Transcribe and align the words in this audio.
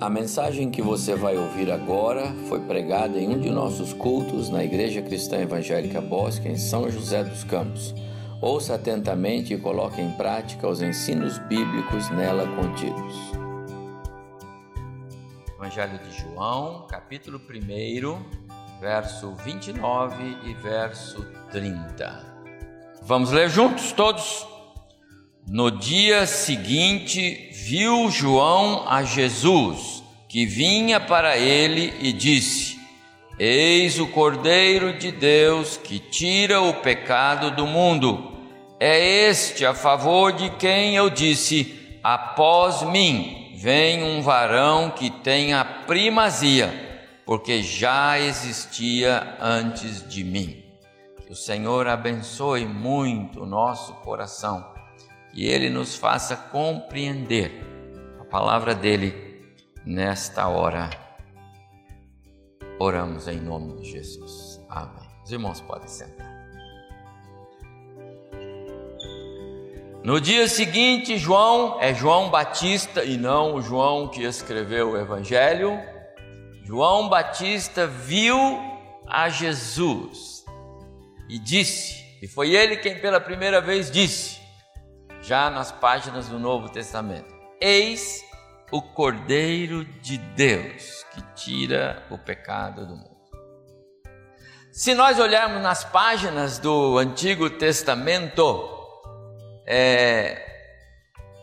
A 0.00 0.10
mensagem 0.10 0.72
que 0.72 0.82
você 0.82 1.14
vai 1.14 1.36
ouvir 1.36 1.70
agora 1.70 2.34
foi 2.48 2.60
pregada 2.60 3.16
em 3.16 3.28
um 3.28 3.38
de 3.38 3.48
nossos 3.48 3.92
cultos 3.92 4.50
na 4.50 4.64
Igreja 4.64 5.00
Cristã 5.00 5.38
Evangélica 5.38 6.00
Bosque, 6.00 6.48
em 6.48 6.58
São 6.58 6.90
José 6.90 7.22
dos 7.22 7.44
Campos. 7.44 7.94
Ouça 8.42 8.74
atentamente 8.74 9.54
e 9.54 9.58
coloque 9.58 10.00
em 10.00 10.10
prática 10.10 10.66
os 10.68 10.82
ensinos 10.82 11.38
bíblicos 11.38 12.10
nela 12.10 12.44
contidos. 12.56 13.14
Evangelho 15.56 15.98
de 16.00 16.10
João, 16.10 16.88
capítulo 16.88 17.40
1, 17.40 18.80
verso 18.80 19.32
29 19.44 20.38
e 20.44 20.54
verso 20.54 21.24
30. 21.52 22.34
Vamos 23.00 23.30
ler 23.30 23.48
juntos 23.48 23.92
todos? 23.92 24.53
No 25.46 25.70
dia 25.70 26.26
seguinte, 26.26 27.50
viu 27.52 28.10
João 28.10 28.88
a 28.88 29.02
Jesus, 29.02 30.02
que 30.26 30.46
vinha 30.46 30.98
para 30.98 31.36
ele 31.36 31.92
e 32.00 32.14
disse: 32.14 32.80
Eis 33.38 34.00
o 34.00 34.06
Cordeiro 34.06 34.98
de 34.98 35.12
Deus 35.12 35.76
que 35.76 35.98
tira 35.98 36.62
o 36.62 36.72
pecado 36.72 37.50
do 37.50 37.66
mundo. 37.66 38.32
É 38.80 38.98
este 39.28 39.66
a 39.66 39.74
favor 39.74 40.32
de 40.32 40.48
quem 40.56 40.96
eu 40.96 41.10
disse: 41.10 41.98
Após 42.02 42.82
mim 42.82 43.52
vem 43.58 44.02
um 44.02 44.22
varão 44.22 44.90
que 44.90 45.10
tem 45.10 45.52
a 45.52 45.62
primazia, 45.62 46.72
porque 47.26 47.62
já 47.62 48.18
existia 48.18 49.36
antes 49.38 50.08
de 50.08 50.24
mim. 50.24 50.64
Que 51.26 51.32
o 51.32 51.36
Senhor 51.36 51.86
abençoe 51.86 52.64
muito 52.64 53.42
o 53.42 53.46
nosso 53.46 53.92
coração 53.96 54.73
e 55.34 55.46
Ele 55.46 55.68
nos 55.68 55.96
faça 55.96 56.36
compreender 56.36 57.50
a 58.20 58.24
palavra 58.24 58.74
dele 58.74 59.14
nesta 59.84 60.48
hora. 60.48 60.90
Oramos 62.78 63.28
em 63.28 63.40
nome 63.40 63.80
de 63.80 63.90
Jesus. 63.90 64.60
Amém. 64.68 65.08
Os 65.24 65.32
irmãos 65.32 65.60
podem 65.60 65.88
sentar. 65.88 66.34
No 70.04 70.20
dia 70.20 70.46
seguinte, 70.48 71.16
João, 71.16 71.80
é 71.80 71.94
João 71.94 72.28
Batista 72.28 73.02
e 73.02 73.16
não 73.16 73.54
o 73.54 73.62
João 73.62 74.08
que 74.08 74.22
escreveu 74.22 74.90
o 74.90 74.98
Evangelho, 74.98 75.80
João 76.62 77.08
Batista 77.08 77.86
viu 77.86 78.36
a 79.06 79.30
Jesus 79.30 80.44
e 81.26 81.38
disse, 81.38 82.04
e 82.22 82.28
foi 82.28 82.54
ele 82.54 82.76
quem 82.76 83.00
pela 83.00 83.18
primeira 83.18 83.62
vez 83.62 83.90
disse: 83.90 84.43
já 85.24 85.48
nas 85.48 85.72
páginas 85.72 86.28
do 86.28 86.38
Novo 86.38 86.68
Testamento. 86.68 87.34
Eis 87.58 88.22
o 88.70 88.82
Cordeiro 88.82 89.82
de 89.84 90.18
Deus 90.18 91.04
que 91.12 91.22
tira 91.34 92.06
o 92.10 92.18
pecado 92.18 92.86
do 92.86 92.94
mundo. 92.94 93.14
Se 94.70 94.94
nós 94.94 95.18
olharmos 95.18 95.62
nas 95.62 95.82
páginas 95.82 96.58
do 96.58 96.98
Antigo 96.98 97.48
Testamento, 97.48 98.68
é, 99.66 100.44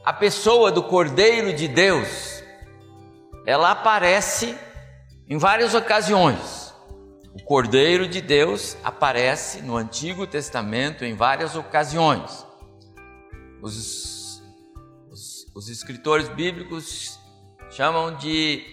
a 0.06 0.14
pessoa 0.14 0.72
do 0.72 0.84
Cordeiro 0.84 1.52
de 1.54 1.68
Deus, 1.68 2.44
ela 3.48 3.72
aparece 3.72 4.56
em 5.28 5.40
várias 5.40 5.74
ocasiões. 5.74 6.72
O 7.34 7.44
Cordeiro 7.44 8.08
de 8.08 8.22
Deus 8.22 8.78
aparece 8.84 9.62
no 9.62 9.76
Antigo 9.76 10.28
Testamento 10.28 11.04
em 11.04 11.16
várias 11.16 11.56
ocasiões. 11.56 12.51
Os, 13.62 14.42
os, 15.12 15.46
os 15.54 15.70
escritores 15.70 16.28
bíblicos 16.30 17.20
chamam 17.70 18.16
de 18.16 18.66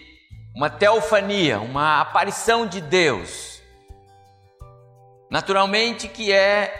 uma 0.55 0.69
teofania, 0.69 1.59
uma 1.59 2.01
aparição 2.01 2.65
de 2.65 2.81
Deus. 2.81 3.61
Naturalmente 5.29 6.07
que 6.07 6.31
é 6.31 6.73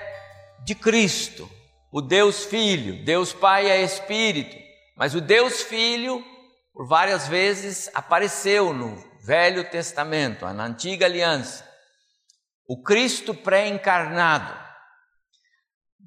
de 0.66 0.74
Cristo, 0.74 1.50
o 1.92 2.02
Deus 2.02 2.46
Filho, 2.46 3.06
Deus 3.06 3.32
Pai 3.32 3.70
é 3.70 3.84
Espírito, 3.84 4.58
mas 4.98 5.14
o 5.14 5.22
Deus 5.22 5.62
Filho, 5.62 6.26
por 6.74 6.88
várias 6.88 7.28
vezes, 7.28 7.92
apareceu 7.94 8.74
no 8.74 8.98
Velho 9.24 9.70
Testamento, 9.70 10.46
na 10.48 10.66
Antiga 10.66 11.06
Aliança. 11.06 11.64
O 12.68 12.82
Cristo 12.82 13.34
pré-encarnado. 13.34 14.59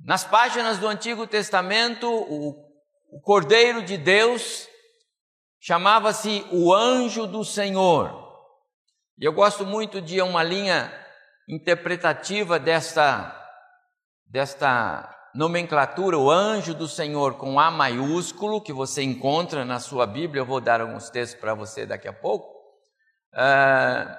Nas 0.04 0.24
páginas 0.24 0.78
do 0.78 0.88
Antigo 0.88 1.28
Testamento, 1.28 2.08
o, 2.08 2.50
o 3.08 3.20
Cordeiro 3.20 3.82
de 3.84 3.96
Deus 3.96 4.68
chamava-se 5.60 6.44
o 6.50 6.74
anjo 6.74 7.24
do 7.24 7.44
Senhor. 7.44 8.20
E 9.16 9.24
eu 9.24 9.32
gosto 9.32 9.64
muito 9.64 10.02
de 10.02 10.20
uma 10.20 10.42
linha 10.42 10.92
interpretativa 11.48 12.58
desta, 12.58 13.32
desta 14.26 15.08
nomenclatura, 15.32 16.18
o 16.18 16.28
anjo 16.28 16.74
do 16.74 16.88
Senhor 16.88 17.36
com 17.36 17.60
A 17.60 17.70
maiúsculo, 17.70 18.60
que 18.60 18.72
você 18.72 19.04
encontra 19.04 19.64
na 19.64 19.78
sua 19.78 20.04
Bíblia, 20.04 20.40
eu 20.40 20.46
vou 20.46 20.60
dar 20.60 20.80
alguns 20.80 21.10
textos 21.10 21.40
para 21.40 21.54
você 21.54 21.86
daqui 21.86 22.08
a 22.08 22.12
pouco, 22.12 22.48
uh, 23.34 24.16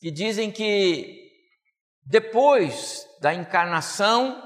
que 0.00 0.10
dizem 0.10 0.50
que 0.50 1.30
depois 2.04 3.05
da 3.20 3.34
encarnação, 3.34 4.42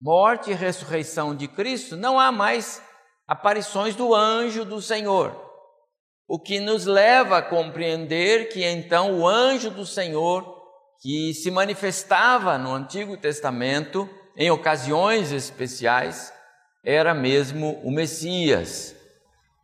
morte 0.00 0.50
e 0.50 0.54
ressurreição 0.54 1.34
de 1.34 1.46
Cristo, 1.46 1.96
não 1.96 2.18
há 2.18 2.32
mais 2.32 2.82
aparições 3.26 3.94
do 3.94 4.14
anjo 4.14 4.64
do 4.64 4.80
Senhor. 4.82 5.40
O 6.26 6.38
que 6.38 6.60
nos 6.60 6.86
leva 6.86 7.38
a 7.38 7.42
compreender 7.42 8.48
que 8.48 8.64
então 8.64 9.18
o 9.18 9.28
anjo 9.28 9.70
do 9.70 9.84
Senhor, 9.84 10.60
que 11.00 11.34
se 11.34 11.50
manifestava 11.50 12.58
no 12.58 12.72
Antigo 12.72 13.16
Testamento 13.16 14.08
em 14.36 14.50
ocasiões 14.50 15.30
especiais, 15.30 16.32
era 16.84 17.14
mesmo 17.14 17.80
o 17.84 17.90
Messias 17.90 18.96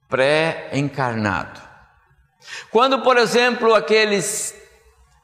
pré-encarnado. 0.08 1.60
Quando, 2.70 3.02
por 3.02 3.16
exemplo, 3.16 3.74
aqueles 3.74 4.54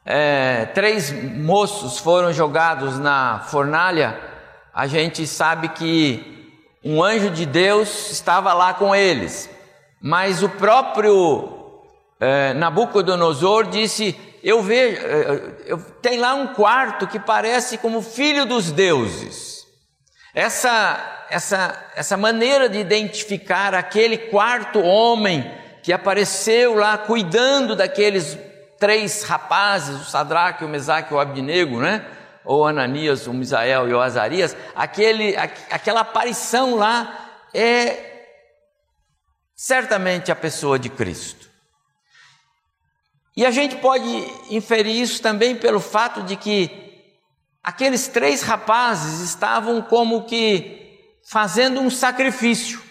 é, 0.04 0.66
três 0.66 1.10
moços 1.10 1.98
foram 1.98 2.32
jogados 2.32 2.98
na 2.98 3.40
fornalha, 3.46 4.20
a 4.72 4.86
gente 4.86 5.26
sabe 5.26 5.68
que 5.68 6.52
um 6.84 7.02
anjo 7.02 7.30
de 7.30 7.46
Deus 7.46 8.10
estava 8.10 8.52
lá 8.52 8.74
com 8.74 8.94
eles, 8.94 9.48
mas 10.02 10.42
o 10.42 10.48
próprio 10.50 11.80
é, 12.20 12.52
Nabucodonosor 12.52 13.68
disse: 13.70 14.14
Eu 14.42 14.62
vejo, 14.62 15.00
é, 15.00 15.54
eu, 15.64 15.78
tem 16.02 16.18
lá 16.18 16.34
um 16.34 16.48
quarto 16.48 17.06
que 17.06 17.18
parece 17.18 17.78
como 17.78 18.02
filho 18.02 18.44
dos 18.44 18.70
deuses. 18.70 19.64
Essa, 20.34 21.26
essa, 21.30 21.82
essa 21.96 22.16
maneira 22.16 22.68
de 22.68 22.78
identificar 22.78 23.72
aquele 23.74 24.18
quarto 24.18 24.80
homem 24.80 25.50
que 25.82 25.92
apareceu 25.92 26.74
lá 26.74 26.98
cuidando 26.98 27.74
daqueles 27.74 28.36
três 28.78 29.22
rapazes, 29.22 30.00
o 30.00 30.04
Sadraque, 30.04 30.64
o 30.64 30.68
Mesaque 30.68 31.12
e 31.12 31.16
o 31.16 31.20
Abdinego, 31.20 31.80
né? 31.80 32.04
Ou 32.44 32.66
Ananias, 32.66 33.26
o 33.26 33.32
Misael 33.32 33.88
e 33.88 33.94
o 33.94 34.00
Azarias, 34.00 34.56
aquele, 34.74 35.34
aquela 35.36 36.00
aparição 36.00 36.74
lá 36.74 37.30
é 37.54 38.12
certamente 39.54 40.30
a 40.30 40.36
pessoa 40.36 40.78
de 40.78 40.90
Cristo. 40.90 41.48
E 43.36 43.44
a 43.44 43.50
gente 43.50 43.76
pode 43.76 44.06
inferir 44.50 45.00
isso 45.00 45.20
também 45.20 45.56
pelo 45.56 45.80
fato 45.80 46.22
de 46.22 46.36
que 46.36 46.70
aqueles 47.62 48.06
três 48.06 48.42
rapazes 48.42 49.20
estavam 49.20 49.82
como 49.82 50.24
que 50.24 51.10
fazendo 51.26 51.80
um 51.80 51.90
sacrifício. 51.90 52.82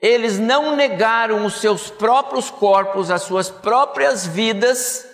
Eles 0.00 0.38
não 0.38 0.74
negaram 0.74 1.44
os 1.44 1.60
seus 1.60 1.90
próprios 1.90 2.50
corpos, 2.50 3.10
as 3.10 3.22
suas 3.22 3.50
próprias 3.50 4.26
vidas, 4.26 5.06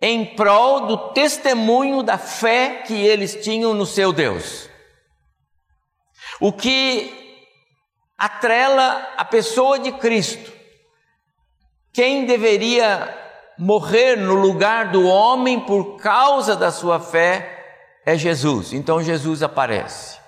em 0.00 0.36
prol 0.36 0.86
do 0.86 0.96
testemunho 1.12 2.02
da 2.02 2.18
fé 2.18 2.82
que 2.86 2.94
eles 2.94 3.36
tinham 3.36 3.72
no 3.72 3.86
seu 3.86 4.12
Deus. 4.12 4.68
O 6.40 6.52
que 6.52 7.22
atrela 8.22 9.14
a 9.16 9.24
pessoa 9.24 9.80
de 9.80 9.90
Cristo. 9.92 10.52
Quem 11.92 12.24
deveria 12.24 13.18
morrer 13.58 14.16
no 14.16 14.34
lugar 14.34 14.92
do 14.92 15.06
homem 15.06 15.58
por 15.58 15.96
causa 15.96 16.54
da 16.54 16.70
sua 16.70 17.00
fé 17.00 18.00
é 18.06 18.16
Jesus. 18.16 18.72
Então 18.72 19.02
Jesus 19.02 19.42
aparece. 19.42 20.18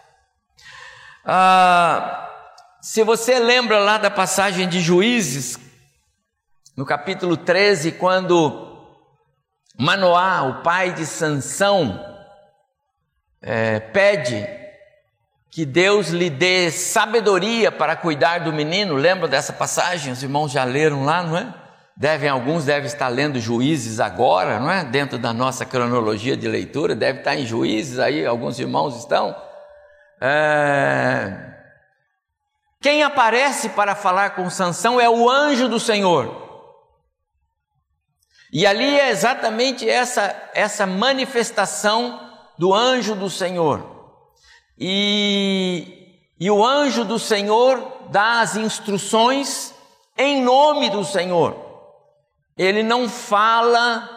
Ah, 1.25 2.29
se 2.85 3.03
você 3.03 3.39
lembra 3.39 3.79
lá 3.79 3.97
da 3.97 4.11
passagem 4.11 4.69
de 4.69 4.79
Juízes, 4.79 5.59
no 6.77 6.85
capítulo 6.85 7.35
13, 7.35 7.93
quando 7.93 8.77
Manoá, 9.81 10.43
o 10.43 10.63
pai 10.63 10.93
de 10.93 11.07
Sansão, 11.07 11.99
é, 13.41 13.81
pede 13.81 14.47
que 15.51 15.65
Deus 15.65 16.09
lhe 16.09 16.29
dê 16.29 16.71
sabedoria 16.71 17.73
para 17.73 17.97
cuidar 17.97 18.41
do 18.41 18.53
menino. 18.53 18.97
Lembra 18.97 19.29
dessa 19.29 19.55
passagem? 19.55 20.13
Os 20.13 20.23
irmãos 20.23 20.53
já 20.53 20.65
leram 20.65 21.07
lá, 21.07 21.23
não 21.23 21.39
é? 21.39 21.55
Devem, 21.97 22.29
alguns 22.29 22.67
devem 22.67 22.87
estar 22.87 23.09
lendo 23.09 23.41
Juízes 23.41 23.99
agora, 23.99 24.61
não 24.61 24.71
é? 24.71 24.85
Dentro 24.85 25.17
da 25.17 25.33
nossa 25.33 25.65
cronologia 25.65 26.37
de 26.37 26.47
leitura, 26.47 26.95
deve 26.95 27.21
estar 27.21 27.35
em 27.35 27.47
Juízes 27.47 27.99
aí, 27.99 28.27
alguns 28.27 28.59
irmãos 28.59 28.95
estão. 28.99 29.35
É... 30.21 31.54
Quem 32.85 33.03
aparece 33.03 33.71
para 33.71 33.95
falar 33.95 34.35
com 34.35 34.51
Sansão 34.51 35.01
é 35.01 35.09
o 35.09 35.31
anjo 35.31 35.71
do 35.71 35.81
Senhor. 35.81 36.77
E 38.53 38.67
ali 38.67 39.01
é 39.01 39.09
exatamente 39.09 39.89
essa, 39.89 40.51
essa 40.53 40.85
manifestação 40.85 42.21
do 42.59 42.75
anjo 42.75 43.15
do 43.15 43.31
Senhor. 43.31 44.21
E, 44.79 46.11
e 46.39 46.51
o 46.51 46.63
anjo 46.63 47.07
do 47.07 47.19
Senhor 47.19 48.11
dá 48.11 48.43
as 48.43 48.55
instruções 48.55 49.73
em 50.19 50.43
nome 50.43 50.91
do 50.91 51.07
Senhor. 51.07 51.57
Ele 52.55 52.83
não 52.83 53.09
fala 53.09 54.11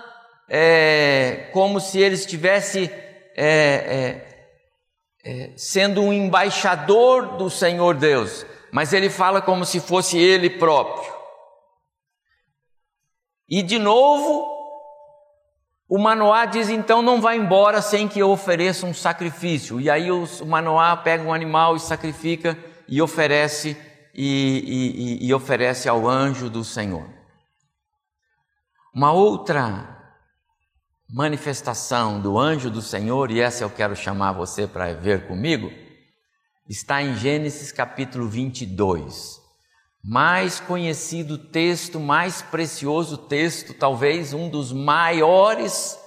é, 0.49 1.49
como 1.53 1.79
se 1.79 2.01
ele 2.01 2.15
estivesse 2.15 2.91
é, 3.33 3.47
é, 3.47 4.27
é, 5.23 5.51
sendo 5.55 6.01
um 6.01 6.11
embaixador 6.11 7.37
do 7.37 7.49
Senhor 7.49 7.95
Deus, 7.95 8.45
mas 8.71 8.93
ele 8.93 9.09
fala 9.09 9.41
como 9.41 9.65
se 9.65 9.79
fosse 9.79 10.17
ele 10.17 10.49
próprio. 10.49 11.13
E 13.49 13.63
de 13.63 13.79
novo, 13.79 14.57
o 15.87 15.97
Manoá 15.97 16.45
diz 16.45 16.69
então: 16.69 17.01
não 17.01 17.21
vá 17.21 17.35
embora 17.35 17.81
sem 17.81 18.07
que 18.07 18.19
eu 18.19 18.29
ofereça 18.29 18.85
um 18.85 18.93
sacrifício. 18.93 19.79
E 19.79 19.89
aí 19.89 20.11
o 20.11 20.27
Manoá 20.45 20.97
pega 20.97 21.23
um 21.23 21.33
animal 21.33 21.75
e 21.75 21.79
sacrifica 21.79 22.57
e 22.87 23.01
oferece 23.01 23.77
e, 24.13 25.19
e, 25.21 25.27
e 25.27 25.33
oferece 25.33 25.87
ao 25.87 26.07
anjo 26.07 26.49
do 26.49 26.63
Senhor. 26.63 27.07
Uma 28.93 29.11
outra 29.11 29.95
manifestação 31.09 32.19
do 32.19 32.37
anjo 32.37 32.69
do 32.69 32.81
Senhor, 32.81 33.31
e 33.31 33.39
essa 33.39 33.63
eu 33.63 33.69
quero 33.69 33.95
chamar 33.95 34.33
você 34.33 34.67
para 34.67 34.93
ver 34.93 35.27
comigo, 35.27 35.71
está 36.67 37.01
em 37.01 37.15
Gênesis 37.15 37.71
capítulo 37.71 38.27
22 38.27 39.47
mais 40.07 40.61
conhecido 40.61 41.37
texto, 41.37 41.99
mais 41.99 42.41
precioso 42.41 43.17
texto, 43.17 43.73
talvez 43.73 44.33
um 44.33 44.47
dos 44.49 44.71
maiores, 44.71 45.99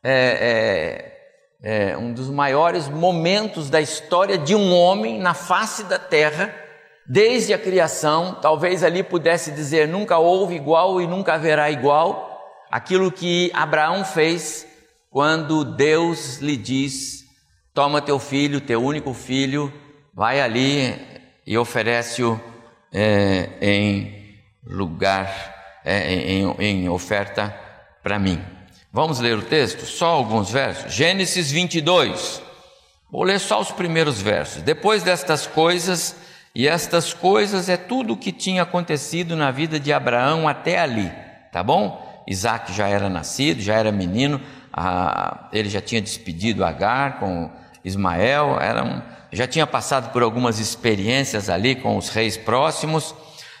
é, 0.00 1.10
é, 1.64 1.90
é, 1.92 1.98
um 1.98 2.12
dos 2.12 2.30
maiores 2.30 2.88
momentos 2.88 3.68
da 3.68 3.80
história 3.80 4.38
de 4.38 4.54
um 4.54 4.72
homem 4.72 5.18
na 5.18 5.34
face 5.34 5.82
da 5.82 5.98
terra, 5.98 6.54
desde 7.04 7.52
a 7.52 7.58
criação. 7.58 8.38
Talvez 8.40 8.84
ali 8.84 9.02
pudesse 9.02 9.50
dizer: 9.50 9.88
nunca 9.88 10.18
houve 10.18 10.54
igual 10.54 11.00
e 11.00 11.06
nunca 11.08 11.34
haverá 11.34 11.68
igual. 11.68 12.28
Aquilo 12.70 13.10
que 13.10 13.50
Abraão 13.52 14.04
fez 14.04 14.64
quando 15.10 15.64
Deus 15.64 16.38
lhe 16.38 16.56
diz: 16.56 17.24
toma 17.74 18.00
teu 18.00 18.20
filho, 18.20 18.60
teu 18.60 18.80
único 18.80 19.12
filho, 19.12 19.72
vai 20.14 20.40
ali 20.40 20.94
e 21.46 21.56
oferece-o 21.56 22.40
é, 22.92 23.48
em 23.60 24.38
lugar, 24.64 25.80
é, 25.84 26.12
em, 26.12 26.54
em 26.58 26.88
oferta 26.88 27.54
para 28.02 28.18
mim. 28.18 28.40
Vamos 28.92 29.20
ler 29.20 29.38
o 29.38 29.42
texto? 29.42 29.86
Só 29.86 30.08
alguns 30.08 30.50
versos. 30.50 30.92
Gênesis 30.92 31.50
22. 31.50 32.42
Vou 33.10 33.22
ler 33.22 33.40
só 33.40 33.60
os 33.60 33.70
primeiros 33.70 34.20
versos. 34.20 34.62
Depois 34.62 35.02
destas 35.02 35.46
coisas, 35.46 36.14
e 36.54 36.68
estas 36.68 37.14
coisas 37.14 37.68
é 37.68 37.76
tudo 37.76 38.12
o 38.12 38.16
que 38.16 38.32
tinha 38.32 38.62
acontecido 38.62 39.34
na 39.34 39.50
vida 39.50 39.80
de 39.80 39.92
Abraão 39.92 40.46
até 40.46 40.78
ali, 40.78 41.10
tá 41.50 41.62
bom? 41.62 42.22
Isaac 42.28 42.72
já 42.72 42.88
era 42.88 43.08
nascido, 43.08 43.60
já 43.62 43.74
era 43.74 43.90
menino, 43.90 44.40
ele 45.52 45.70
já 45.70 45.80
tinha 45.80 46.00
despedido 46.00 46.64
Agar 46.64 47.18
com 47.18 47.50
Ismael, 47.82 48.58
era 48.60 48.84
um, 48.84 49.02
já 49.32 49.46
tinha 49.46 49.66
passado 49.66 50.12
por 50.12 50.22
algumas 50.22 50.58
experiências 50.58 51.48
ali 51.48 51.74
com 51.74 51.96
os 51.96 52.10
reis 52.10 52.36
próximos, 52.36 53.14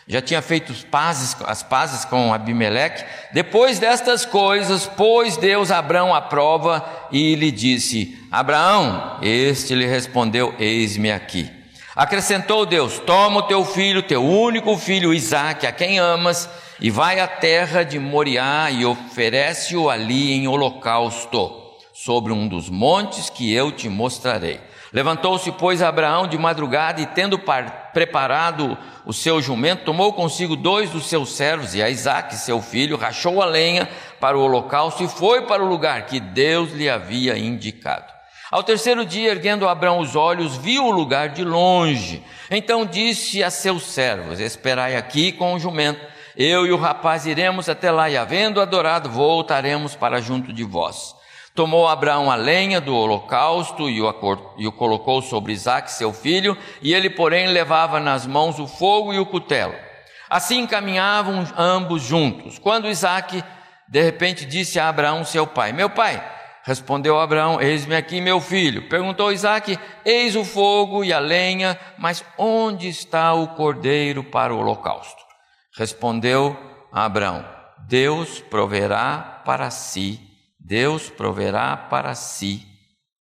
já 0.06 0.20
tinha 0.20 0.42
feito 0.42 0.74
pazes, 0.86 1.36
as 1.46 1.62
pazes 1.62 2.04
com 2.04 2.34
Abimeleque. 2.34 3.04
Depois 3.32 3.78
destas 3.78 4.26
coisas, 4.26 4.86
pôs 4.86 5.36
Deus 5.36 5.70
Abraão 5.70 6.14
à 6.14 6.20
prova 6.20 6.84
e 7.10 7.34
lhe 7.34 7.50
disse: 7.50 8.18
Abraão, 8.30 9.18
este 9.22 9.74
lhe 9.74 9.86
respondeu: 9.86 10.54
Eis-me 10.58 11.10
aqui. 11.12 11.50
Acrescentou 11.94 12.66
Deus: 12.66 12.98
Toma 12.98 13.38
o 13.38 13.42
teu 13.44 13.64
filho, 13.64 14.02
teu 14.02 14.24
único 14.24 14.76
filho 14.76 15.14
Isaque, 15.14 15.66
a 15.66 15.72
quem 15.72 15.98
amas, 15.98 16.50
e 16.80 16.90
vai 16.90 17.20
à 17.20 17.28
terra 17.28 17.84
de 17.84 17.98
Moriá 17.98 18.70
e 18.70 18.84
oferece-o 18.84 19.88
ali 19.88 20.32
em 20.32 20.48
holocausto, 20.48 21.52
sobre 21.94 22.32
um 22.32 22.48
dos 22.48 22.68
montes 22.68 23.30
que 23.30 23.52
eu 23.54 23.70
te 23.70 23.88
mostrarei. 23.88 24.58
Levantou-se, 24.92 25.50
pois, 25.52 25.80
Abraão 25.80 26.26
de 26.26 26.36
madrugada 26.36 27.00
e, 27.00 27.06
tendo 27.06 27.40
preparado 27.94 28.76
o 29.06 29.12
seu 29.12 29.40
jumento, 29.40 29.84
tomou 29.84 30.12
consigo 30.12 30.54
dois 30.54 30.90
dos 30.90 31.06
seus 31.06 31.32
servos 31.34 31.74
e 31.74 31.82
a 31.82 31.88
Isaque, 31.88 32.36
seu 32.36 32.60
filho, 32.60 32.98
rachou 32.98 33.40
a 33.40 33.46
lenha 33.46 33.88
para 34.20 34.36
o 34.36 34.42
holocausto 34.42 35.02
e 35.02 35.08
foi 35.08 35.42
para 35.42 35.62
o 35.62 35.68
lugar 35.68 36.04
que 36.04 36.20
Deus 36.20 36.72
lhe 36.72 36.90
havia 36.90 37.38
indicado. 37.38 38.12
Ao 38.50 38.62
terceiro 38.62 39.06
dia, 39.06 39.30
erguendo 39.30 39.66
Abraão 39.66 39.98
os 39.98 40.14
olhos, 40.14 40.58
viu 40.58 40.84
o 40.84 40.90
lugar 40.90 41.30
de 41.30 41.42
longe. 41.42 42.22
Então 42.50 42.84
disse 42.84 43.42
a 43.42 43.50
seus 43.50 43.84
servos: 43.84 44.40
Esperai 44.40 44.94
aqui 44.94 45.32
com 45.32 45.54
o 45.54 45.58
jumento. 45.58 46.04
Eu 46.36 46.66
e 46.66 46.70
o 46.70 46.76
rapaz 46.76 47.24
iremos 47.24 47.70
até 47.70 47.90
lá 47.90 48.10
e, 48.10 48.16
havendo 48.16 48.60
adorado, 48.60 49.08
voltaremos 49.08 49.94
para 49.94 50.20
junto 50.20 50.52
de 50.52 50.64
vós. 50.64 51.14
Tomou 51.54 51.86
Abraão 51.86 52.30
a 52.30 52.34
lenha 52.34 52.80
do 52.80 52.96
holocausto 52.96 53.90
e 53.90 54.00
o, 54.00 54.72
colocou 54.72 55.20
sobre 55.20 55.52
Isaac, 55.52 55.90
seu 55.90 56.10
filho, 56.10 56.56
e 56.80 56.94
ele, 56.94 57.10
porém, 57.10 57.48
levava 57.48 58.00
nas 58.00 58.26
mãos 58.26 58.58
o 58.58 58.66
fogo 58.66 59.12
e 59.12 59.18
o 59.18 59.26
cutelo. 59.26 59.74
Assim 60.30 60.66
caminhavam 60.66 61.46
ambos 61.58 62.02
juntos. 62.02 62.58
Quando 62.58 62.88
Isaac, 62.88 63.44
de 63.86 64.02
repente, 64.02 64.46
disse 64.46 64.80
a 64.80 64.88
Abraão, 64.88 65.26
seu 65.26 65.46
pai: 65.46 65.74
Meu 65.74 65.90
pai, 65.90 66.24
respondeu 66.64 67.20
Abraão: 67.20 67.60
Eis-me 67.60 67.94
aqui, 67.94 68.18
meu 68.18 68.40
filho. 68.40 68.88
Perguntou 68.88 69.30
Isaac: 69.30 69.78
Eis 70.06 70.34
o 70.34 70.46
fogo 70.46 71.04
e 71.04 71.12
a 71.12 71.18
lenha, 71.18 71.78
mas 71.98 72.24
onde 72.38 72.88
está 72.88 73.34
o 73.34 73.48
cordeiro 73.48 74.24
para 74.24 74.54
o 74.54 74.58
holocausto? 74.58 75.22
Respondeu 75.76 76.56
Abraão: 76.90 77.44
Deus 77.86 78.40
proverá 78.40 79.42
para 79.44 79.68
si 79.68 80.31
Deus 80.64 81.10
proverá 81.10 81.76
para 81.76 82.14
si. 82.14 82.62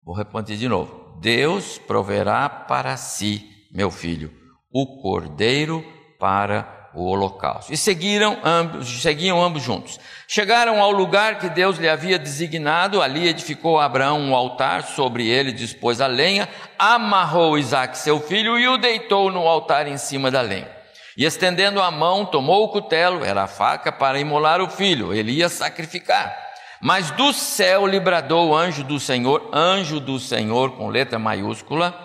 Vou 0.04 0.14
repetir 0.14 0.56
de 0.56 0.68
novo. 0.68 1.18
Deus 1.20 1.78
proverá 1.78 2.48
para 2.48 2.96
si, 2.96 3.44
meu 3.72 3.90
filho, 3.90 4.32
o 4.72 5.00
cordeiro 5.00 5.84
para 6.18 6.90
o 6.94 7.04
holocausto. 7.06 7.72
E 7.72 7.76
seguiram 7.76 8.38
ambos, 8.44 9.02
seguiam 9.02 9.42
ambos 9.42 9.62
juntos. 9.62 9.98
Chegaram 10.28 10.80
ao 10.80 10.92
lugar 10.92 11.38
que 11.38 11.48
Deus 11.48 11.76
lhe 11.76 11.88
havia 11.88 12.18
designado, 12.18 13.02
ali 13.02 13.26
edificou 13.26 13.80
Abraão 13.80 14.20
um 14.20 14.34
altar, 14.34 14.84
sobre 14.84 15.26
ele 15.26 15.50
dispôs 15.50 16.00
a 16.00 16.06
lenha, 16.06 16.48
amarrou 16.78 17.58
Isaac, 17.58 17.98
seu 17.98 18.20
filho, 18.20 18.58
e 18.58 18.68
o 18.68 18.78
deitou 18.78 19.30
no 19.30 19.48
altar 19.48 19.88
em 19.88 19.96
cima 19.96 20.30
da 20.30 20.40
lenha. 20.40 20.70
E 21.16 21.24
estendendo 21.24 21.80
a 21.80 21.90
mão, 21.90 22.24
tomou 22.24 22.64
o 22.64 22.68
cutelo, 22.68 23.24
era 23.24 23.44
a 23.44 23.48
faca 23.48 23.90
para 23.90 24.20
imolar 24.20 24.60
o 24.60 24.70
filho, 24.70 25.12
ele 25.12 25.32
ia 25.32 25.48
sacrificar. 25.48 26.43
Mas 26.84 27.10
do 27.12 27.32
céu 27.32 27.86
lhe 27.86 27.98
bradou 27.98 28.50
o 28.50 28.54
anjo 28.54 28.84
do 28.84 29.00
Senhor, 29.00 29.48
anjo 29.54 29.98
do 29.98 30.20
Senhor 30.20 30.72
com 30.72 30.88
letra 30.88 31.18
maiúscula, 31.18 31.98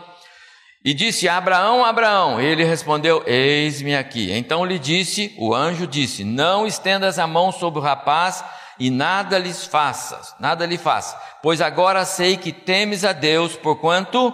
e 0.85 0.93
disse: 0.93 1.27
Abraão, 1.27 1.83
Abraão. 1.83 2.39
Ele 2.39 2.63
respondeu: 2.63 3.21
Eis-me 3.27 3.93
aqui. 3.93 4.31
Então 4.31 4.63
lhe 4.63 4.79
disse, 4.79 5.35
o 5.37 5.53
anjo 5.53 5.85
disse: 5.85 6.23
Não 6.23 6.65
estendas 6.65 7.19
a 7.19 7.27
mão 7.27 7.51
sobre 7.51 7.81
o 7.81 7.83
rapaz 7.83 8.41
e 8.79 8.89
nada 8.89 9.37
lhes 9.37 9.65
faças, 9.65 10.33
nada 10.39 10.65
lhe 10.65 10.77
faça, 10.77 11.21
pois 11.43 11.59
agora 11.59 12.05
sei 12.05 12.37
que 12.37 12.53
temes 12.53 13.03
a 13.03 13.11
Deus, 13.11 13.57
porquanto 13.57 14.33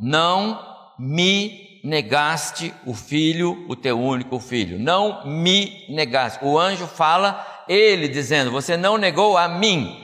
não 0.00 0.58
me 0.98 1.80
negaste 1.84 2.72
o 2.86 2.94
filho, 2.94 3.66
o 3.68 3.76
teu 3.76 4.00
único 4.00 4.38
filho. 4.38 4.78
Não 4.78 5.26
me 5.26 5.84
negaste. 5.90 6.42
O 6.42 6.58
anjo 6.58 6.86
fala 6.86 7.51
ele 7.68 8.08
dizendo: 8.08 8.50
Você 8.50 8.76
não 8.76 8.96
negou 8.96 9.36
a 9.36 9.48
mim. 9.48 9.98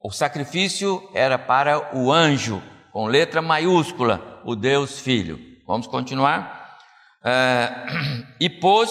O 0.00 0.10
sacrifício 0.10 1.08
era 1.14 1.38
para 1.38 1.96
o 1.96 2.12
anjo, 2.12 2.62
com 2.92 3.06
letra 3.06 3.40
maiúscula, 3.40 4.40
o 4.44 4.56
Deus 4.56 4.98
Filho. 4.98 5.38
Vamos 5.66 5.86
continuar? 5.86 6.78
É, 7.24 7.70
e 8.40 8.50
pôs, 8.50 8.90